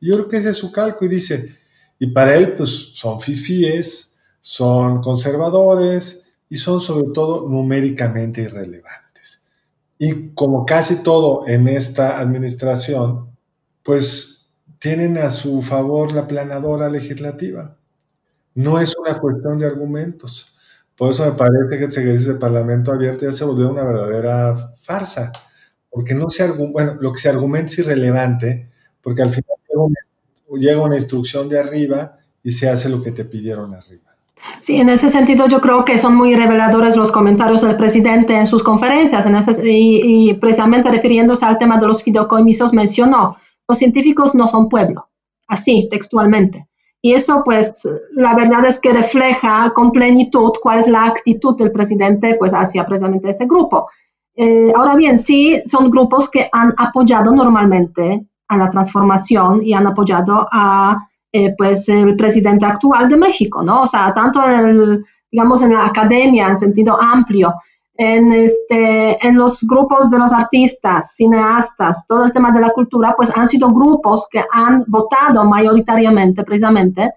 Yo 0.00 0.14
creo 0.14 0.28
que 0.28 0.36
ese 0.38 0.50
es 0.50 0.56
su 0.56 0.70
cálculo 0.70 1.10
y 1.10 1.14
dice, 1.14 1.56
y 1.98 2.06
para 2.06 2.34
él 2.36 2.54
pues 2.54 2.70
son 2.94 3.20
fifíes, 3.20 4.16
son 4.40 5.02
conservadores 5.02 6.27
y 6.48 6.56
son 6.56 6.80
sobre 6.80 7.12
todo 7.12 7.48
numéricamente 7.48 8.42
irrelevantes. 8.42 9.48
Y 9.98 10.30
como 10.30 10.64
casi 10.64 11.02
todo 11.02 11.46
en 11.46 11.68
esta 11.68 12.18
administración, 12.18 13.36
pues 13.82 14.54
tienen 14.78 15.18
a 15.18 15.30
su 15.30 15.62
favor 15.62 16.12
la 16.12 16.26
planadora 16.26 16.88
legislativa. 16.88 17.76
No 18.54 18.80
es 18.80 18.96
una 18.96 19.18
cuestión 19.18 19.58
de 19.58 19.66
argumentos. 19.66 20.56
Por 20.96 21.10
eso 21.10 21.24
me 21.24 21.32
parece 21.32 21.78
que 21.78 21.84
el 21.84 21.90
ejercicio 21.90 22.34
de 22.34 22.40
Parlamento 22.40 22.92
abierto 22.92 23.24
ya 23.24 23.32
se 23.32 23.44
volvió 23.44 23.70
una 23.70 23.84
verdadera 23.84 24.74
farsa, 24.80 25.32
porque 25.90 26.14
no 26.14 26.28
se 26.30 26.50
bueno, 26.50 26.96
lo 27.00 27.12
que 27.12 27.20
se 27.20 27.28
argumenta 27.28 27.72
es 27.72 27.78
irrelevante, 27.78 28.70
porque 29.00 29.22
al 29.22 29.30
final 29.30 29.58
llega 30.56 30.82
una, 30.82 30.96
instrucción 30.96 31.48
de 31.48 31.58
arriba 31.58 32.18
y 32.42 32.52
se 32.52 32.68
hace 32.68 32.88
lo 32.88 33.02
que 33.02 33.12
te 33.12 33.24
pidieron 33.24 33.74
arriba. 33.74 34.07
Sí, 34.60 34.76
en 34.76 34.88
ese 34.88 35.10
sentido 35.10 35.46
yo 35.46 35.60
creo 35.60 35.84
que 35.84 35.98
son 35.98 36.16
muy 36.16 36.34
reveladores 36.34 36.96
los 36.96 37.12
comentarios 37.12 37.62
del 37.62 37.76
presidente 37.76 38.36
en 38.36 38.46
sus 38.46 38.62
conferencias 38.62 39.26
en 39.26 39.36
y, 39.66 40.30
y, 40.30 40.34
precisamente 40.34 40.90
refiriéndose 40.90 41.44
al 41.44 41.58
tema 41.58 41.78
de 41.78 41.86
los 41.86 42.02
fideicomisos 42.02 42.72
mencionó, 42.72 43.36
los 43.68 43.78
científicos 43.78 44.34
no 44.34 44.48
son 44.48 44.68
pueblo, 44.68 45.08
así 45.46 45.88
textualmente. 45.90 46.66
Y 47.00 47.14
eso, 47.14 47.42
pues, 47.44 47.88
la 48.12 48.34
verdad 48.34 48.66
es 48.66 48.80
que 48.80 48.92
refleja 48.92 49.72
con 49.72 49.92
plenitud 49.92 50.52
cuál 50.60 50.80
es 50.80 50.88
la 50.88 51.06
actitud 51.06 51.56
del 51.56 51.70
presidente, 51.70 52.36
pues, 52.38 52.52
hacia 52.52 52.84
precisamente 52.84 53.30
ese 53.30 53.46
grupo. 53.46 53.88
Eh, 54.34 54.72
ahora 54.74 54.96
bien, 54.96 55.18
sí, 55.18 55.60
son 55.64 55.90
grupos 55.90 56.28
que 56.30 56.48
han 56.52 56.74
apoyado 56.76 57.32
normalmente 57.32 58.26
a 58.48 58.56
la 58.56 58.70
transformación 58.70 59.64
y 59.64 59.74
han 59.74 59.86
apoyado 59.86 60.48
a, 60.50 61.07
eh, 61.32 61.54
pues, 61.56 61.88
el 61.88 62.16
presidente 62.16 62.66
actual 62.66 63.08
de 63.08 63.16
México, 63.16 63.62
¿no? 63.62 63.82
O 63.82 63.86
sea, 63.86 64.12
tanto 64.12 64.42
en 64.48 64.60
el, 64.60 65.04
digamos, 65.30 65.62
en 65.62 65.74
la 65.74 65.86
academia, 65.86 66.48
en 66.48 66.56
sentido 66.56 67.00
amplio, 67.00 67.54
en, 67.98 68.32
este, 68.32 69.26
en 69.26 69.36
los 69.36 69.66
grupos 69.66 70.08
de 70.08 70.18
los 70.18 70.32
artistas, 70.32 71.16
cineastas, 71.16 72.06
todo 72.06 72.24
el 72.24 72.32
tema 72.32 72.52
de 72.52 72.60
la 72.60 72.70
cultura, 72.70 73.14
pues 73.16 73.30
han 73.36 73.48
sido 73.48 73.68
grupos 73.70 74.28
que 74.30 74.42
han 74.52 74.84
votado 74.86 75.44
mayoritariamente 75.44 76.44
precisamente 76.44 77.12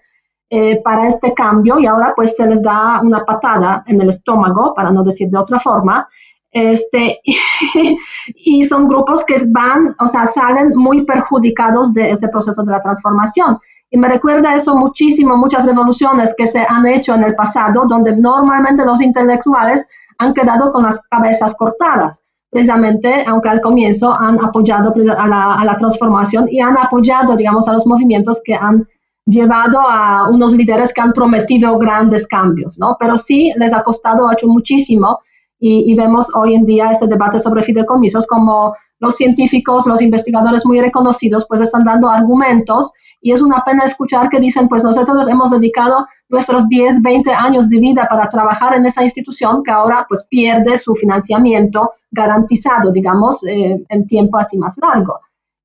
eh, 0.49 0.81
para 0.83 1.07
este 1.07 1.33
cambio 1.33 1.79
y 1.79 1.85
ahora 1.85 2.13
pues 2.15 2.35
se 2.35 2.47
les 2.47 2.61
da 2.61 2.99
una 3.01 3.23
patada 3.23 3.83
en 3.85 4.01
el 4.01 4.09
estómago, 4.09 4.73
para 4.75 4.91
no 4.91 5.03
decir 5.03 5.29
de 5.29 5.37
otra 5.37 5.59
forma, 5.59 6.07
este, 6.51 7.21
y, 8.35 8.63
son 8.65 8.87
grupos 8.87 9.23
que 9.25 9.37
van, 9.49 9.95
o 9.99 10.07
sea, 10.07 10.27
salen 10.27 10.75
muy 10.75 11.05
perjudicados 11.05 11.93
de 11.93 12.11
ese 12.11 12.27
proceso 12.29 12.63
de 12.63 12.71
la 12.71 12.81
transformación. 12.81 13.59
Y 13.89 13.97
me 13.97 14.07
recuerda 14.07 14.55
eso 14.55 14.75
muchísimo, 14.75 15.35
muchas 15.35 15.65
revoluciones 15.65 16.33
que 16.37 16.47
se 16.47 16.59
han 16.59 16.85
hecho 16.87 17.13
en 17.13 17.23
el 17.23 17.35
pasado, 17.35 17.85
donde 17.87 18.15
normalmente 18.15 18.85
los 18.85 19.01
intelectuales 19.01 19.87
han 20.17 20.33
quedado 20.33 20.71
con 20.71 20.83
las 20.83 21.01
cabezas 21.09 21.55
cortadas, 21.55 22.25
precisamente, 22.49 23.25
aunque 23.27 23.49
al 23.49 23.61
comienzo 23.61 24.13
han 24.13 24.43
apoyado 24.43 24.93
a 25.17 25.27
la, 25.27 25.53
a 25.55 25.65
la 25.65 25.77
transformación 25.77 26.47
y 26.49 26.61
han 26.61 26.77
apoyado, 26.77 27.35
digamos, 27.35 27.67
a 27.67 27.73
los 27.73 27.85
movimientos 27.85 28.41
que 28.45 28.55
han 28.55 28.87
llevado 29.25 29.79
a 29.79 30.29
unos 30.29 30.53
líderes 30.53 30.93
que 30.93 31.01
han 31.01 31.13
prometido 31.13 31.77
grandes 31.77 32.27
cambios, 32.27 32.77
¿no? 32.77 32.97
Pero 32.99 33.17
sí 33.17 33.53
les 33.57 33.73
ha 33.73 33.83
costado, 33.83 34.27
ha 34.27 34.33
hecho 34.33 34.47
muchísimo 34.47 35.19
y, 35.61 35.89
y, 35.89 35.95
vemos 35.95 36.27
hoy 36.35 36.55
en 36.55 36.65
día 36.65 36.91
ese 36.91 37.07
debate 37.07 37.39
sobre 37.39 37.63
fideicomisos 37.63 38.27
como 38.27 38.75
los 38.99 39.15
científicos, 39.15 39.87
los 39.87 40.01
investigadores 40.01 40.65
muy 40.65 40.81
reconocidos, 40.81 41.45
pues 41.47 41.61
están 41.61 41.83
dando 41.83 42.09
argumentos 42.09 42.91
y 43.21 43.31
es 43.31 43.41
una 43.41 43.63
pena 43.63 43.85
escuchar 43.85 44.29
que 44.29 44.39
dicen, 44.39 44.67
pues 44.67 44.83
nosotros 44.83 45.27
hemos 45.27 45.51
dedicado 45.51 46.07
nuestros 46.29 46.67
10, 46.67 47.01
20 47.03 47.31
años 47.31 47.69
de 47.69 47.79
vida 47.79 48.07
para 48.09 48.27
trabajar 48.27 48.75
en 48.75 48.85
esa 48.85 49.03
institución 49.03 49.61
que 49.63 49.71
ahora 49.71 50.05
pues 50.09 50.25
pierde 50.29 50.77
su 50.77 50.95
financiamiento 50.95 51.91
garantizado, 52.09 52.91
digamos, 52.91 53.43
eh, 53.45 53.83
en 53.87 54.07
tiempo 54.07 54.37
así 54.37 54.57
más 54.57 54.75
largo. 54.77 55.19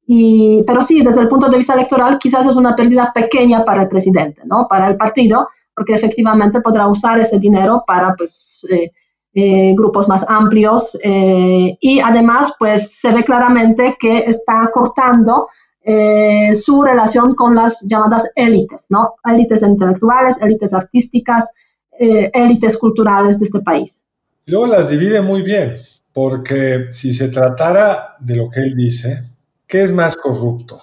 Y, 0.06 0.62
pero 0.66 0.82
sí, 0.82 1.02
desde 1.02 1.22
el 1.22 1.28
punto 1.28 1.48
de 1.48 1.56
vista 1.56 1.74
electoral, 1.74 2.18
quizás 2.18 2.46
es 2.46 2.54
una 2.54 2.76
pérdida 2.76 3.10
pequeña 3.14 3.64
para 3.64 3.82
el 3.82 3.88
presidente, 3.88 4.42
¿no? 4.44 4.68
Para 4.68 4.88
el 4.88 4.96
partido, 4.96 5.48
porque 5.74 5.94
efectivamente 5.94 6.60
podrá 6.60 6.86
usar 6.86 7.18
ese 7.18 7.38
dinero 7.38 7.82
para, 7.86 8.14
pues, 8.14 8.64
eh, 8.70 8.92
eh, 9.36 9.74
grupos 9.76 10.08
más 10.08 10.24
amplios. 10.28 10.98
y 11.04 12.00
además, 12.00 12.54
pues, 12.58 12.98
se 12.98 13.12
ve 13.12 13.22
claramente 13.22 13.96
que 14.00 14.18
está 14.18 14.70
cortando 14.72 15.48
eh, 15.88 16.56
su 16.56 16.82
relación 16.82 17.36
con 17.36 17.54
las 17.54 17.86
llamadas 17.86 18.28
élites, 18.34 18.86
¿no? 18.90 19.14
Élites 19.24 19.62
intelectuales, 19.62 20.36
élites 20.42 20.74
artísticas, 20.74 21.52
eh, 21.96 22.28
élites 22.34 22.76
culturales 22.76 23.38
de 23.38 23.44
este 23.44 23.60
país. 23.60 24.04
Luego 24.46 24.66
las 24.66 24.90
divide 24.90 25.20
muy 25.20 25.42
bien, 25.42 25.76
porque 26.12 26.86
si 26.90 27.14
se 27.14 27.28
tratara 27.28 28.16
de 28.18 28.34
lo 28.34 28.50
que 28.50 28.60
él 28.62 28.74
dice, 28.74 29.22
¿qué 29.68 29.84
es 29.84 29.92
más 29.92 30.16
corrupto? 30.16 30.80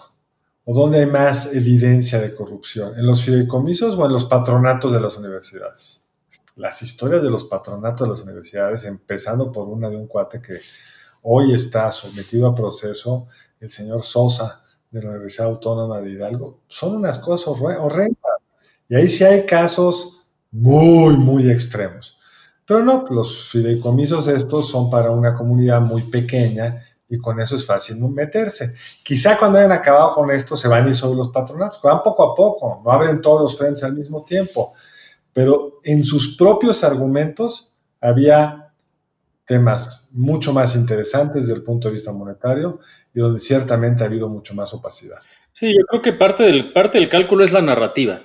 ¿O 0.64 0.74
dónde 0.74 1.00
hay 1.00 1.06
más 1.06 1.54
evidencia 1.54 2.22
de 2.22 2.34
corrupción? 2.34 2.98
¿En 2.98 3.06
los 3.06 3.24
fideicomisos 3.24 3.98
o 3.98 4.06
en 4.06 4.14
los 4.14 4.24
patronatos 4.24 4.94
de 4.94 5.02
las 5.02 5.18
universidades? 5.18 6.03
Las 6.56 6.82
historias 6.82 7.24
de 7.24 7.30
los 7.30 7.46
patronatos 7.46 8.02
de 8.02 8.08
las 8.10 8.22
universidades, 8.22 8.84
empezando 8.84 9.52
por 9.52 9.68
una 9.68 9.90
de 9.90 9.98
un 9.98 10.08
cuate 10.08 10.42
que 10.42 10.60
hoy 11.24 11.54
está 11.54 11.90
sometido 11.92 12.48
a 12.48 12.56
proceso, 12.56 13.28
el 13.60 13.70
señor 13.70 14.04
Sosa, 14.04 14.64
de 14.94 15.02
la 15.02 15.10
Universidad 15.10 15.48
Autónoma 15.48 16.00
de 16.02 16.12
Hidalgo, 16.12 16.60
son 16.68 16.98
unas 16.98 17.18
cosas 17.18 17.48
horrendas. 17.60 18.38
Y 18.88 18.96
ahí 18.96 19.10
sí 19.10 19.24
hay 19.24 19.44
casos 19.46 20.28
muy, 20.52 21.18
muy 21.18 21.50
extremos. 21.50 22.20
Pero 22.66 22.84
no, 22.84 23.04
los 23.10 23.50
fideicomisos 23.50 24.28
estos 24.28 24.70
son 24.70 24.92
para 24.92 25.10
una 25.10 25.34
comunidad 25.34 25.82
muy 25.82 26.04
pequeña 26.04 26.80
y 27.10 27.18
con 27.18 27.40
eso 27.40 27.56
es 27.56 27.66
fácil 27.66 28.00
no 28.00 28.08
meterse. 28.08 28.76
Quizá 29.04 29.38
cuando 29.38 29.58
hayan 29.58 29.72
acabado 29.72 30.14
con 30.14 30.30
esto 30.30 30.56
se 30.56 30.68
van 30.68 30.86
a 30.86 30.88
ir 30.88 30.96
sobre 30.96 31.18
los 31.18 31.30
patronatos, 31.30 31.82
van 31.82 32.04
poco 32.04 32.32
a 32.32 32.36
poco, 32.36 32.82
no 32.86 32.92
abren 32.92 33.20
todos 33.20 33.42
los 33.42 33.58
frentes 33.58 33.84
al 33.84 33.94
mismo 33.94 34.24
tiempo, 34.24 34.74
pero 35.34 35.82
en 35.84 36.04
sus 36.04 36.38
propios 36.38 36.84
argumentos 36.84 37.76
había 38.00 38.74
temas 39.46 40.10
mucho 40.14 40.54
más 40.54 40.76
interesantes 40.76 41.48
desde 41.48 41.60
el 41.60 41.64
punto 41.64 41.88
de 41.88 41.94
vista 41.94 42.12
monetario 42.12 42.80
y 43.14 43.20
donde 43.20 43.40
ciertamente 43.40 44.04
ha 44.04 44.08
habido 44.08 44.30
mucho 44.30 44.54
más 44.54 44.74
opacidad. 44.74 45.20
Sí, 45.52 45.68
yo 45.68 45.86
creo 45.88 46.02
que 46.02 46.14
parte 46.14 46.44
del, 46.44 46.74
parte 46.74 47.00
del 47.00 47.10
cálculo 47.10 47.44
es 47.44 47.52
la 47.52 47.62
narrativa. 47.62 48.22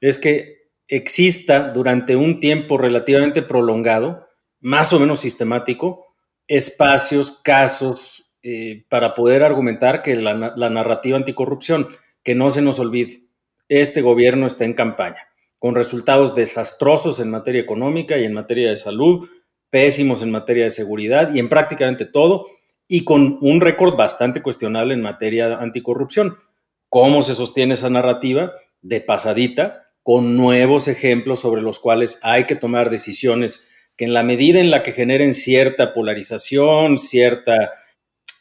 Es 0.00 0.18
que 0.18 0.70
exista 0.86 1.70
durante 1.70 2.16
un 2.16 2.40
tiempo 2.40 2.78
relativamente 2.78 3.42
prolongado, 3.42 4.28
más 4.60 4.92
o 4.92 5.00
menos 5.00 5.20
sistemático, 5.20 6.14
espacios, 6.46 7.30
casos 7.42 8.36
eh, 8.42 8.84
para 8.88 9.14
poder 9.14 9.42
argumentar 9.42 10.02
que 10.02 10.16
la, 10.16 10.52
la 10.56 10.70
narrativa 10.70 11.16
anticorrupción, 11.16 11.88
que 12.22 12.34
no 12.34 12.50
se 12.50 12.62
nos 12.62 12.78
olvide, 12.78 13.24
este 13.68 14.02
gobierno 14.02 14.46
está 14.46 14.64
en 14.64 14.74
campaña, 14.74 15.28
con 15.60 15.74
resultados 15.74 16.34
desastrosos 16.34 17.20
en 17.20 17.30
materia 17.30 17.60
económica 17.60 18.18
y 18.18 18.24
en 18.24 18.32
materia 18.32 18.70
de 18.70 18.78
salud, 18.78 19.28
pésimos 19.68 20.22
en 20.22 20.30
materia 20.30 20.64
de 20.64 20.70
seguridad 20.70 21.32
y 21.32 21.38
en 21.38 21.50
prácticamente 21.50 22.06
todo, 22.06 22.46
y 22.88 23.04
con 23.04 23.38
un 23.42 23.60
récord 23.60 23.94
bastante 23.94 24.42
cuestionable 24.42 24.94
en 24.94 25.02
materia 25.02 25.58
anticorrupción. 25.58 26.36
¿Cómo 26.88 27.22
se 27.22 27.34
sostiene 27.34 27.74
esa 27.74 27.90
narrativa? 27.90 28.52
De 28.80 29.02
pasadita, 29.02 29.92
con 30.02 30.34
nuevos 30.34 30.88
ejemplos 30.88 31.40
sobre 31.40 31.60
los 31.60 31.78
cuales 31.78 32.20
hay 32.22 32.46
que 32.46 32.56
tomar 32.56 32.88
decisiones 32.88 33.70
que 33.96 34.06
en 34.06 34.14
la 34.14 34.22
medida 34.22 34.60
en 34.60 34.70
la 34.70 34.82
que 34.82 34.92
generen 34.92 35.34
cierta 35.34 35.92
polarización, 35.92 36.96
cierta 36.96 37.70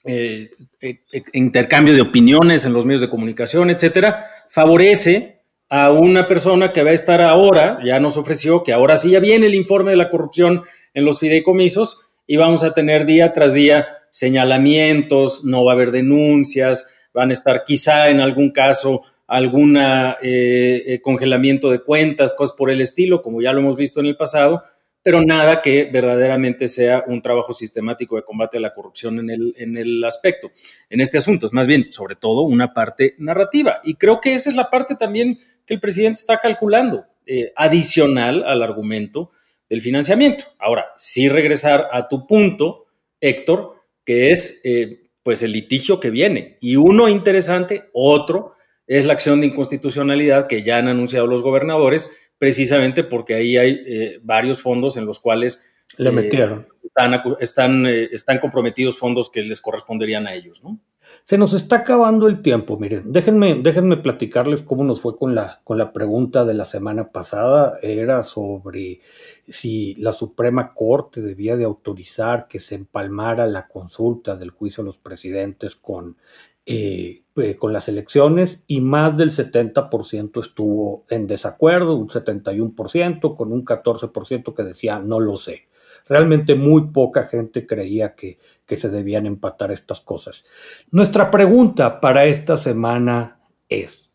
eh, 0.06 0.52
eh, 0.80 1.00
intercambio 1.34 1.94
de 1.94 2.02
opiniones 2.02 2.66
en 2.66 2.72
los 2.72 2.86
medios 2.86 3.02
de 3.02 3.10
comunicación, 3.10 3.70
etcétera, 3.70 4.26
favorece 4.48 5.39
a 5.70 5.92
una 5.92 6.28
persona 6.28 6.74
que 6.74 6.84
va 6.84 6.90
a 6.90 6.94
estar 6.94 7.22
ahora, 7.22 7.80
ya 7.86 8.00
nos 8.00 8.18
ofreció 8.18 8.64
que 8.64 8.74
ahora 8.74 8.98
sí 8.98 9.12
ya 9.12 9.20
viene 9.20 9.46
el 9.46 9.56
informe 9.56 9.92
de 9.92 9.98
la 9.98 10.10
corrupción 10.10 10.64
en 10.94 11.06
los 11.06 11.20
fideicomisos 11.20 12.12
y 12.26 12.38
vamos 12.38 12.64
a 12.64 12.74
tener 12.74 13.06
día 13.06 13.34
tras 13.34 13.54
día 13.54 13.88
señalamientos, 14.10 15.44
no 15.46 15.64
va 15.64 15.74
a 15.74 15.76
haber 15.76 15.92
denuncias, 15.92 17.00
van 17.14 17.30
a 17.30 17.34
estar 17.34 17.64
quizá 17.64 18.10
en 18.10 18.20
algún 18.20 18.52
caso 18.52 19.04
algún 19.28 19.78
eh, 19.78 20.16
eh, 20.22 21.02
congelamiento 21.04 21.70
de 21.70 21.84
cuentas, 21.84 22.34
cosas 22.34 22.56
por 22.58 22.72
el 22.72 22.82
estilo, 22.82 23.22
como 23.22 23.42
ya 23.42 23.54
lo 23.54 23.60
hemos 23.60 23.78
visto 23.78 24.00
en 24.00 24.08
el 24.08 24.18
pasado, 24.18 24.64
pero 25.02 25.22
nada 25.22 25.62
que 25.62 25.86
verdaderamente 25.86 26.68
sea 26.68 27.04
un 27.08 27.22
trabajo 27.22 27.54
sistemático 27.54 28.16
de 28.16 28.24
combate 28.24 28.58
a 28.58 28.62
la 28.62 28.74
corrupción 28.74 29.20
en 29.20 29.30
el, 29.30 29.54
en 29.58 29.78
el 29.78 30.04
aspecto, 30.04 30.52
en 30.90 31.02
este 31.02 31.18
asunto. 31.18 31.46
Es 31.46 31.54
más 31.54 31.68
bien, 31.68 31.92
sobre 31.92 32.16
todo, 32.16 32.42
una 32.42 32.74
parte 32.74 33.16
narrativa. 33.18 33.80
Y 33.84 33.96
creo 33.96 34.20
que 34.20 34.34
esa 34.34 34.50
es 34.50 34.56
la 34.56 34.70
parte 34.70 34.96
también 34.96 35.40
que 35.66 35.74
el 35.74 35.80
presidente 35.80 36.20
está 36.20 36.38
calculando. 36.38 37.06
eh, 37.32 37.54
adicional 37.56 38.44
al 38.44 38.64
argumento 38.64 39.30
del 39.70 39.84
financiamiento. 39.84 40.46
Ahora, 40.58 40.88
sí 40.98 41.30
regresar 41.30 41.88
a 41.92 42.08
tu 42.08 42.26
punto, 42.26 42.88
Héctor, 43.22 43.76
que 44.04 44.32
es 44.32 44.62
eh, 44.64 45.12
pues 45.22 45.44
el 45.44 45.52
litigio 45.52 46.00
que 46.00 46.10
viene. 46.10 46.58
Y 46.60 46.76
uno 46.76 47.08
interesante, 47.08 47.84
otro, 47.94 48.56
es 48.88 49.06
la 49.06 49.14
acción 49.14 49.42
de 49.42 49.48
inconstitucionalidad 49.48 50.48
que 50.48 50.64
ya 50.64 50.78
han 50.78 50.88
anunciado 50.88 51.28
los 51.28 51.44
gobernadores, 51.44 52.18
precisamente 52.40 53.04
porque 53.04 53.36
ahí 53.36 53.58
hay 53.58 53.84
eh, 53.86 54.20
varios 54.24 54.62
fondos 54.62 54.98
en 54.98 55.06
los 55.06 55.20
cuales 55.20 55.64
le 55.98 56.12
metieron. 56.12 56.68
Están, 56.84 57.22
están, 57.40 57.86
están 57.86 58.40
comprometidos 58.40 58.98
fondos 58.98 59.30
que 59.30 59.44
les 59.44 59.62
corresponderían 59.62 60.26
a 60.26 60.34
ellos, 60.34 60.64
¿no? 60.64 60.80
Se 61.24 61.38
nos 61.38 61.54
está 61.54 61.78
acabando 61.78 62.28
el 62.28 62.42
tiempo, 62.42 62.80
miren, 62.80 63.12
déjenme, 63.12 63.54
déjenme 63.62 63.98
platicarles 63.98 64.64
cómo 64.64 64.84
nos 64.84 65.02
fue 65.02 65.16
con 65.16 65.36
la, 65.36 65.62
con 65.64 65.78
la 65.78 65.94
pregunta 65.94 66.44
de 66.44 66.56
la 66.56 66.66
semana 66.66 67.12
pasada. 67.12 67.78
Era 67.84 68.24
sobre 68.24 69.02
si 69.48 69.94
la 69.96 70.12
Suprema 70.12 70.74
Corte 70.74 71.22
debía 71.22 71.56
de 71.56 71.66
autorizar 71.66 72.48
que 72.48 72.60
se 72.60 72.76
empalmara 72.76 73.46
la 73.46 73.68
consulta 73.68 74.38
del 74.38 74.50
juicio 74.50 74.84
de 74.84 74.88
los 74.88 74.98
presidentes 74.98 75.76
con, 75.76 76.18
eh, 76.66 77.24
eh, 77.36 77.56
con 77.56 77.74
las 77.74 77.88
elecciones 77.88 78.64
y 78.68 78.82
más 78.82 79.18
del 79.18 79.32
70% 79.32 80.42
estuvo 80.42 81.06
en 81.10 81.26
desacuerdo, 81.28 81.96
un 81.96 82.10
71%, 82.10 83.36
con 83.36 83.52
un 83.52 83.66
14% 83.66 84.54
que 84.54 84.64
decía 84.64 85.00
no 85.00 85.20
lo 85.20 85.38
sé. 85.38 85.68
Realmente 86.08 86.56
muy 86.56 86.88
poca 86.88 87.26
gente 87.26 87.68
creía 87.68 88.16
que, 88.16 88.40
que 88.66 88.78
se 88.78 88.90
debían 88.90 89.26
empatar 89.26 89.72
estas 89.72 90.02
cosas. 90.02 90.44
Nuestra 90.92 91.32
pregunta 91.32 92.00
para 92.02 92.26
esta 92.26 92.58
semana 92.58 93.40
es, 93.68 94.10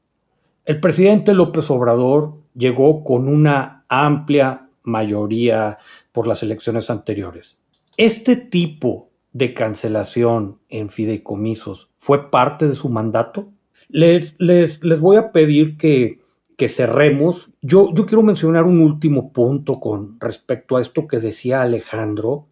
el 0.64 0.80
presidente 0.80 1.35
López 1.35 1.70
Obrador 1.70 2.35
llegó 2.54 3.04
con 3.04 3.28
una 3.28 3.85
amplia 3.88 4.68
mayoría 4.83 5.78
por 6.12 6.26
las 6.26 6.42
elecciones 6.42 6.90
anteriores. 6.90 7.59
¿Este 7.96 8.37
tipo 8.37 9.11
de 9.34 9.52
cancelación 9.52 10.60
en 10.70 10.88
fideicomisos 10.88 11.90
fue 11.98 12.30
parte 12.30 12.66
de 12.66 12.74
su 12.74 12.88
mandato? 12.88 13.52
Les, 13.88 14.34
les, 14.40 14.82
les 14.82 14.98
voy 14.98 15.18
a 15.18 15.30
pedir 15.30 15.76
que 15.76 16.18
que 16.56 16.68
cerremos, 16.68 17.50
yo, 17.62 17.92
yo 17.94 18.06
quiero 18.06 18.22
mencionar 18.22 18.64
un 18.64 18.80
último 18.80 19.32
punto 19.32 19.80
con 19.80 20.18
respecto 20.20 20.76
a 20.76 20.80
esto 20.80 21.06
que 21.06 21.18
decía 21.18 21.62
Alejandro. 21.62 22.46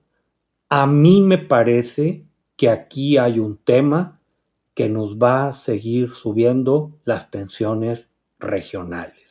A 0.68 0.86
mí 0.86 1.20
me 1.20 1.38
parece 1.38 2.24
que 2.56 2.68
aquí 2.68 3.16
hay 3.16 3.38
un 3.38 3.58
tema 3.58 4.20
que 4.74 4.88
nos 4.88 5.18
va 5.18 5.48
a 5.48 5.52
seguir 5.52 6.10
subiendo 6.10 6.98
las 7.04 7.30
tensiones 7.30 8.08
regionales. 8.38 9.21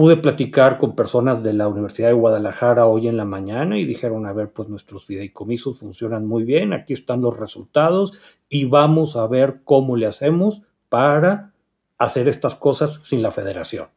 Pude 0.00 0.16
platicar 0.16 0.78
con 0.78 0.96
personas 0.96 1.42
de 1.42 1.52
la 1.52 1.68
Universidad 1.68 2.08
de 2.08 2.14
Guadalajara 2.14 2.86
hoy 2.86 3.06
en 3.06 3.18
la 3.18 3.26
mañana 3.26 3.78
y 3.78 3.84
dijeron, 3.84 4.24
a 4.24 4.32
ver, 4.32 4.50
pues 4.50 4.70
nuestros 4.70 5.04
fideicomisos 5.04 5.78
funcionan 5.78 6.26
muy 6.26 6.44
bien, 6.44 6.72
aquí 6.72 6.94
están 6.94 7.20
los 7.20 7.38
resultados 7.38 8.14
y 8.48 8.64
vamos 8.64 9.16
a 9.16 9.26
ver 9.26 9.60
cómo 9.62 9.98
le 9.98 10.06
hacemos 10.06 10.62
para 10.88 11.52
hacer 11.98 12.28
estas 12.28 12.54
cosas 12.54 13.00
sin 13.04 13.20
la 13.20 13.30
federación. 13.30 13.88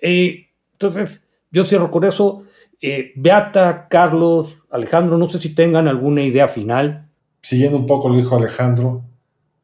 Y 0.00 0.46
entonces, 0.72 1.22
yo 1.50 1.64
cierro 1.64 1.90
con 1.90 2.04
eso. 2.04 2.44
Eh, 2.80 3.12
Beata, 3.14 3.88
Carlos, 3.90 4.56
Alejandro, 4.70 5.18
no 5.18 5.28
sé 5.28 5.38
si 5.38 5.54
tengan 5.54 5.86
alguna 5.86 6.22
idea 6.22 6.48
final. 6.48 7.10
Siguiendo 7.42 7.76
un 7.76 7.84
poco 7.84 8.08
lo 8.08 8.16
dijo 8.16 8.38
Alejandro, 8.38 9.04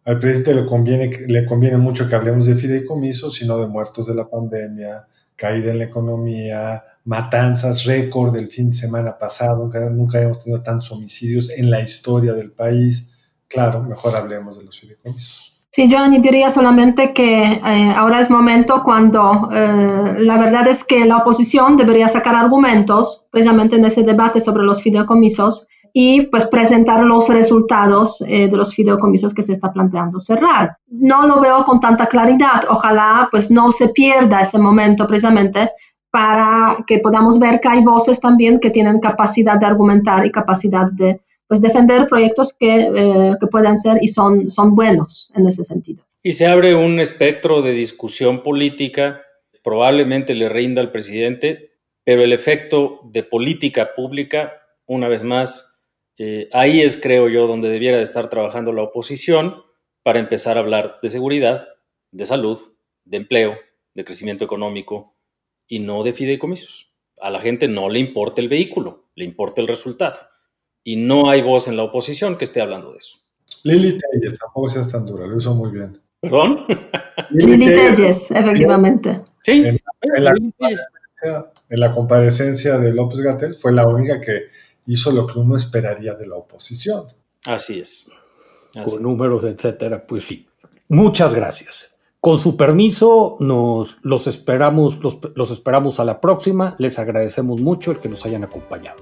al 0.05 0.19
presidente 0.19 0.53
le 0.53 0.67
conviene, 0.67 1.11
le 1.27 1.47
conviene 1.47 1.79
mucho 1.79 2.11
que 2.11 2.15
hablemos 2.15 2.45
de 2.45 2.57
fideicomisos, 2.57 3.37
sino 3.37 3.57
de 3.57 3.69
muertos 3.69 4.07
de 4.07 4.15
la 4.15 4.29
pandemia, 4.29 5.07
caída 5.37 5.71
en 5.71 5.79
la 5.79 5.85
economía, 5.85 6.83
matanzas, 7.05 7.85
récord 7.85 8.35
del 8.35 8.49
fin 8.49 8.71
de 8.71 8.77
semana 8.77 9.17
pasado, 9.19 9.63
nunca, 9.63 9.81
nunca 9.91 10.19
habíamos 10.19 10.43
tenido 10.43 10.63
tantos 10.63 10.91
homicidios 10.91 11.51
en 11.51 11.71
la 11.71 11.81
historia 11.81 12.33
del 12.33 12.53
país. 12.53 13.13
Claro, 13.49 13.83
mejor 13.83 14.17
hablemos 14.17 14.59
de 14.59 14.65
los 14.65 14.79
fideicomisos. 14.81 15.53
Sí, 15.71 15.91
yo 15.91 15.99
añadiría 15.99 16.51
solamente 16.51 17.13
que 17.13 17.43
eh, 17.45 17.93
ahora 17.95 18.21
es 18.21 18.31
momento 18.31 18.83
cuando 18.83 19.51
eh, 19.53 20.15
la 20.21 20.39
verdad 20.39 20.67
es 20.69 20.83
que 20.83 21.05
la 21.05 21.19
oposición 21.19 21.77
debería 21.77 22.09
sacar 22.09 22.35
argumentos 22.35 23.27
precisamente 23.31 23.77
en 23.77 23.85
ese 23.85 24.03
debate 24.03 24.41
sobre 24.41 24.63
los 24.63 24.81
fideicomisos 24.81 25.67
y 25.99 26.27
pues 26.27 26.45
presentar 26.45 27.03
los 27.05 27.27
resultados 27.31 28.23
eh, 28.29 28.49
de 28.49 28.57
los 28.59 28.75
fideicomisos 28.75 29.33
que 29.33 29.43
se 29.43 29.55
está 29.55 29.73
planteando 29.73 30.21
cerrar. 30.21 30.77
No 30.89 31.27
lo 31.27 31.41
veo 31.41 31.65
con 31.65 31.81
tanta 31.81 32.07
claridad. 32.07 32.65
Ojalá 32.69 33.29
pues 33.31 33.51
no 33.51 33.73
se 33.73 33.89
pierda 33.89 34.43
ese 34.43 34.59
momento 34.59 35.07
precisamente 35.07 35.71
para 36.11 36.85
que 36.87 36.99
podamos 36.99 37.39
ver 37.39 37.61
que 37.61 37.69
hay 37.69 37.83
voces 37.83 38.21
también 38.21 38.61
que 38.61 38.69
tienen 38.69 39.01
capacidad 39.01 39.59
de 39.59 39.65
argumentar 39.65 40.27
y 40.27 40.31
capacidad 40.31 40.85
de 40.93 41.19
pues 41.49 41.63
defender 41.63 42.07
proyectos 42.09 42.53
que, 42.53 42.91
eh, 42.95 43.33
que 43.41 43.47
puedan 43.47 43.79
ser 43.79 43.97
y 44.03 44.09
son, 44.09 44.51
son 44.51 44.75
buenos 44.75 45.33
en 45.35 45.49
ese 45.49 45.65
sentido. 45.65 46.05
Y 46.23 46.33
se 46.33 46.47
abre 46.47 46.75
un 46.75 47.01
espectro 47.01 47.63
de 47.63 47.73
discusión 47.73 48.43
política, 48.43 49.23
probablemente 49.65 50.35
le 50.35 50.51
rinda 50.51 50.83
al 50.83 50.93
presidente, 50.93 51.71
pero 52.05 52.23
el 52.23 52.35
efecto 52.35 53.01
de 53.05 53.23
política 53.23 53.95
pública, 53.97 54.53
una 54.85 55.09
vez 55.09 55.25
más, 55.25 55.76
eh, 56.19 56.49
ahí 56.53 56.81
es, 56.81 56.97
creo 57.01 57.29
yo, 57.29 57.47
donde 57.47 57.69
debiera 57.69 57.99
de 57.99 58.03
estar 58.03 58.31
trabajando 58.31 58.73
la 58.73 58.83
oposición 58.83 59.63
para 60.03 60.19
empezar 60.19 60.57
a 60.57 60.61
hablar 60.61 60.99
de 61.03 61.09
seguridad, 61.09 61.69
de 62.11 62.27
salud, 62.27 62.59
de 63.05 63.19
empleo, 63.19 63.57
de 63.95 64.05
crecimiento 64.05 64.45
económico 64.45 65.15
y 65.67 65.81
no 65.81 66.03
de 66.03 66.13
fideicomisos. 66.13 66.93
A 67.21 67.31
la 67.31 67.41
gente 67.41 67.69
no 67.69 67.89
le 67.89 67.99
importa 67.99 68.41
el 68.41 68.49
vehículo, 68.49 69.09
le 69.15 69.25
importa 69.25 69.61
el 69.61 69.69
resultado 69.69 70.19
y 70.85 70.97
no 70.97 71.29
hay 71.29 71.43
voz 71.43 71.67
en 71.67 71.77
la 71.77 71.83
oposición 71.83 72.39
que 72.39 72.45
esté 72.45 72.61
hablando 72.61 72.93
de 72.93 72.99
eso. 72.99 73.19
Lili 73.65 73.99
Telles, 73.99 74.39
tampoco 74.39 74.69
seas 74.69 74.89
tan 74.91 75.05
dura, 75.05 75.27
lo 75.27 75.37
hizo 75.37 75.55
muy 75.55 75.73
bien. 75.73 76.01
¿Perdón? 76.21 76.65
Lili 77.31 77.67
Telles, 77.67 78.31
efectivamente. 78.31 79.23
Sí, 79.43 79.65
en, 79.65 79.81
la, 80.25 80.33
en 81.69 81.81
la 81.81 81.91
comparecencia 81.91 82.79
de 82.79 82.93
López 82.93 83.21
Gatel 83.21 83.55
fue 83.55 83.73
la 83.73 83.87
única 83.87 84.21
que 84.21 84.45
hizo 84.87 85.13
lo 85.13 85.27
que 85.27 85.39
uno 85.39 85.57
esperaría 85.57 86.15
de 86.15 86.27
la 86.27 86.37
oposición. 86.37 87.05
Así 87.45 87.81
es. 87.81 88.11
Con 88.85 89.03
números, 89.03 89.45
etcétera, 89.45 90.07
pues 90.07 90.25
sí. 90.25 90.47
Muchas 90.89 91.35
gracias. 91.35 91.91
Con 92.21 92.39
su 92.39 92.57
permiso, 92.57 93.37
nos 93.41 93.99
los 94.03 94.27
esperamos, 94.27 94.99
los, 94.99 95.19
los 95.35 95.51
esperamos 95.51 96.01
a 96.01 96.05
la 96.05 96.21
próxima. 96.21 96.75
Les 96.79 96.99
agradecemos 96.99 97.61
mucho 97.61 97.93
el 97.93 97.99
que 97.99 98.09
nos 98.09 98.25
hayan 98.27 98.45
acompañado. 98.45 98.99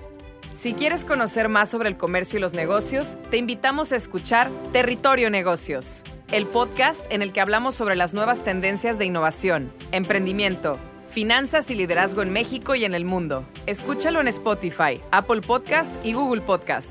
Si 0.54 0.72
quieres 0.72 1.04
conocer 1.04 1.48
más 1.48 1.68
sobre 1.68 1.88
el 1.88 1.96
comercio 1.96 2.38
y 2.38 2.40
los 2.40 2.54
negocios, 2.54 3.16
te 3.30 3.38
invitamos 3.38 3.90
a 3.90 3.96
escuchar 3.96 4.50
Territorio 4.72 5.28
Negocios, 5.28 6.04
el 6.30 6.46
podcast 6.46 7.04
en 7.10 7.22
el 7.22 7.32
que 7.32 7.40
hablamos 7.40 7.74
sobre 7.74 7.96
las 7.96 8.14
nuevas 8.14 8.44
tendencias 8.44 8.96
de 8.96 9.04
innovación, 9.04 9.72
emprendimiento, 9.90 10.78
finanzas 11.14 11.70
y 11.70 11.76
liderazgo 11.76 12.22
en 12.22 12.32
México 12.32 12.74
y 12.74 12.84
en 12.84 12.92
el 12.92 13.04
mundo. 13.04 13.44
Escúchalo 13.66 14.20
en 14.20 14.26
Spotify, 14.26 15.00
Apple 15.12 15.40
Podcast 15.42 15.94
y 16.04 16.12
Google 16.12 16.42
Podcast. 16.42 16.90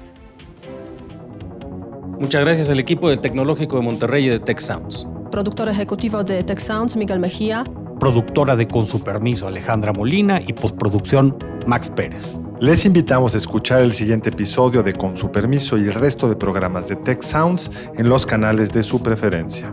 Muchas 2.19 2.41
gracias 2.41 2.69
al 2.69 2.79
equipo 2.79 3.09
del 3.09 3.19
Tecnológico 3.19 3.75
de 3.75 3.81
Monterrey 3.81 4.27
y 4.27 4.29
de 4.29 4.39
Tech 4.39 4.59
Sounds. 4.59 5.05
Productor 5.29 5.67
ejecutivo 5.67 6.23
de 6.23 6.41
Tech 6.41 6.59
Sounds, 6.59 6.95
Miguel 6.95 7.19
Mejía. 7.19 7.65
Productora 7.99 8.55
de 8.55 8.65
Con 8.65 8.87
su 8.87 9.03
permiso, 9.03 9.45
Alejandra 9.45 9.91
Molina 9.91 10.39
y 10.39 10.53
postproducción, 10.53 11.37
Max 11.67 11.91
Pérez. 11.93 12.39
Les 12.61 12.85
invitamos 12.85 13.35
a 13.35 13.39
escuchar 13.39 13.81
el 13.81 13.91
siguiente 13.91 14.29
episodio 14.29 14.83
de 14.83 14.93
Con 14.93 15.17
su 15.17 15.31
permiso 15.31 15.77
y 15.77 15.81
el 15.81 15.95
resto 15.95 16.29
de 16.29 16.37
programas 16.37 16.87
de 16.87 16.95
Tech 16.95 17.21
Sounds 17.21 17.69
en 17.97 18.07
los 18.07 18.25
canales 18.25 18.71
de 18.71 18.83
su 18.83 19.03
preferencia. 19.03 19.69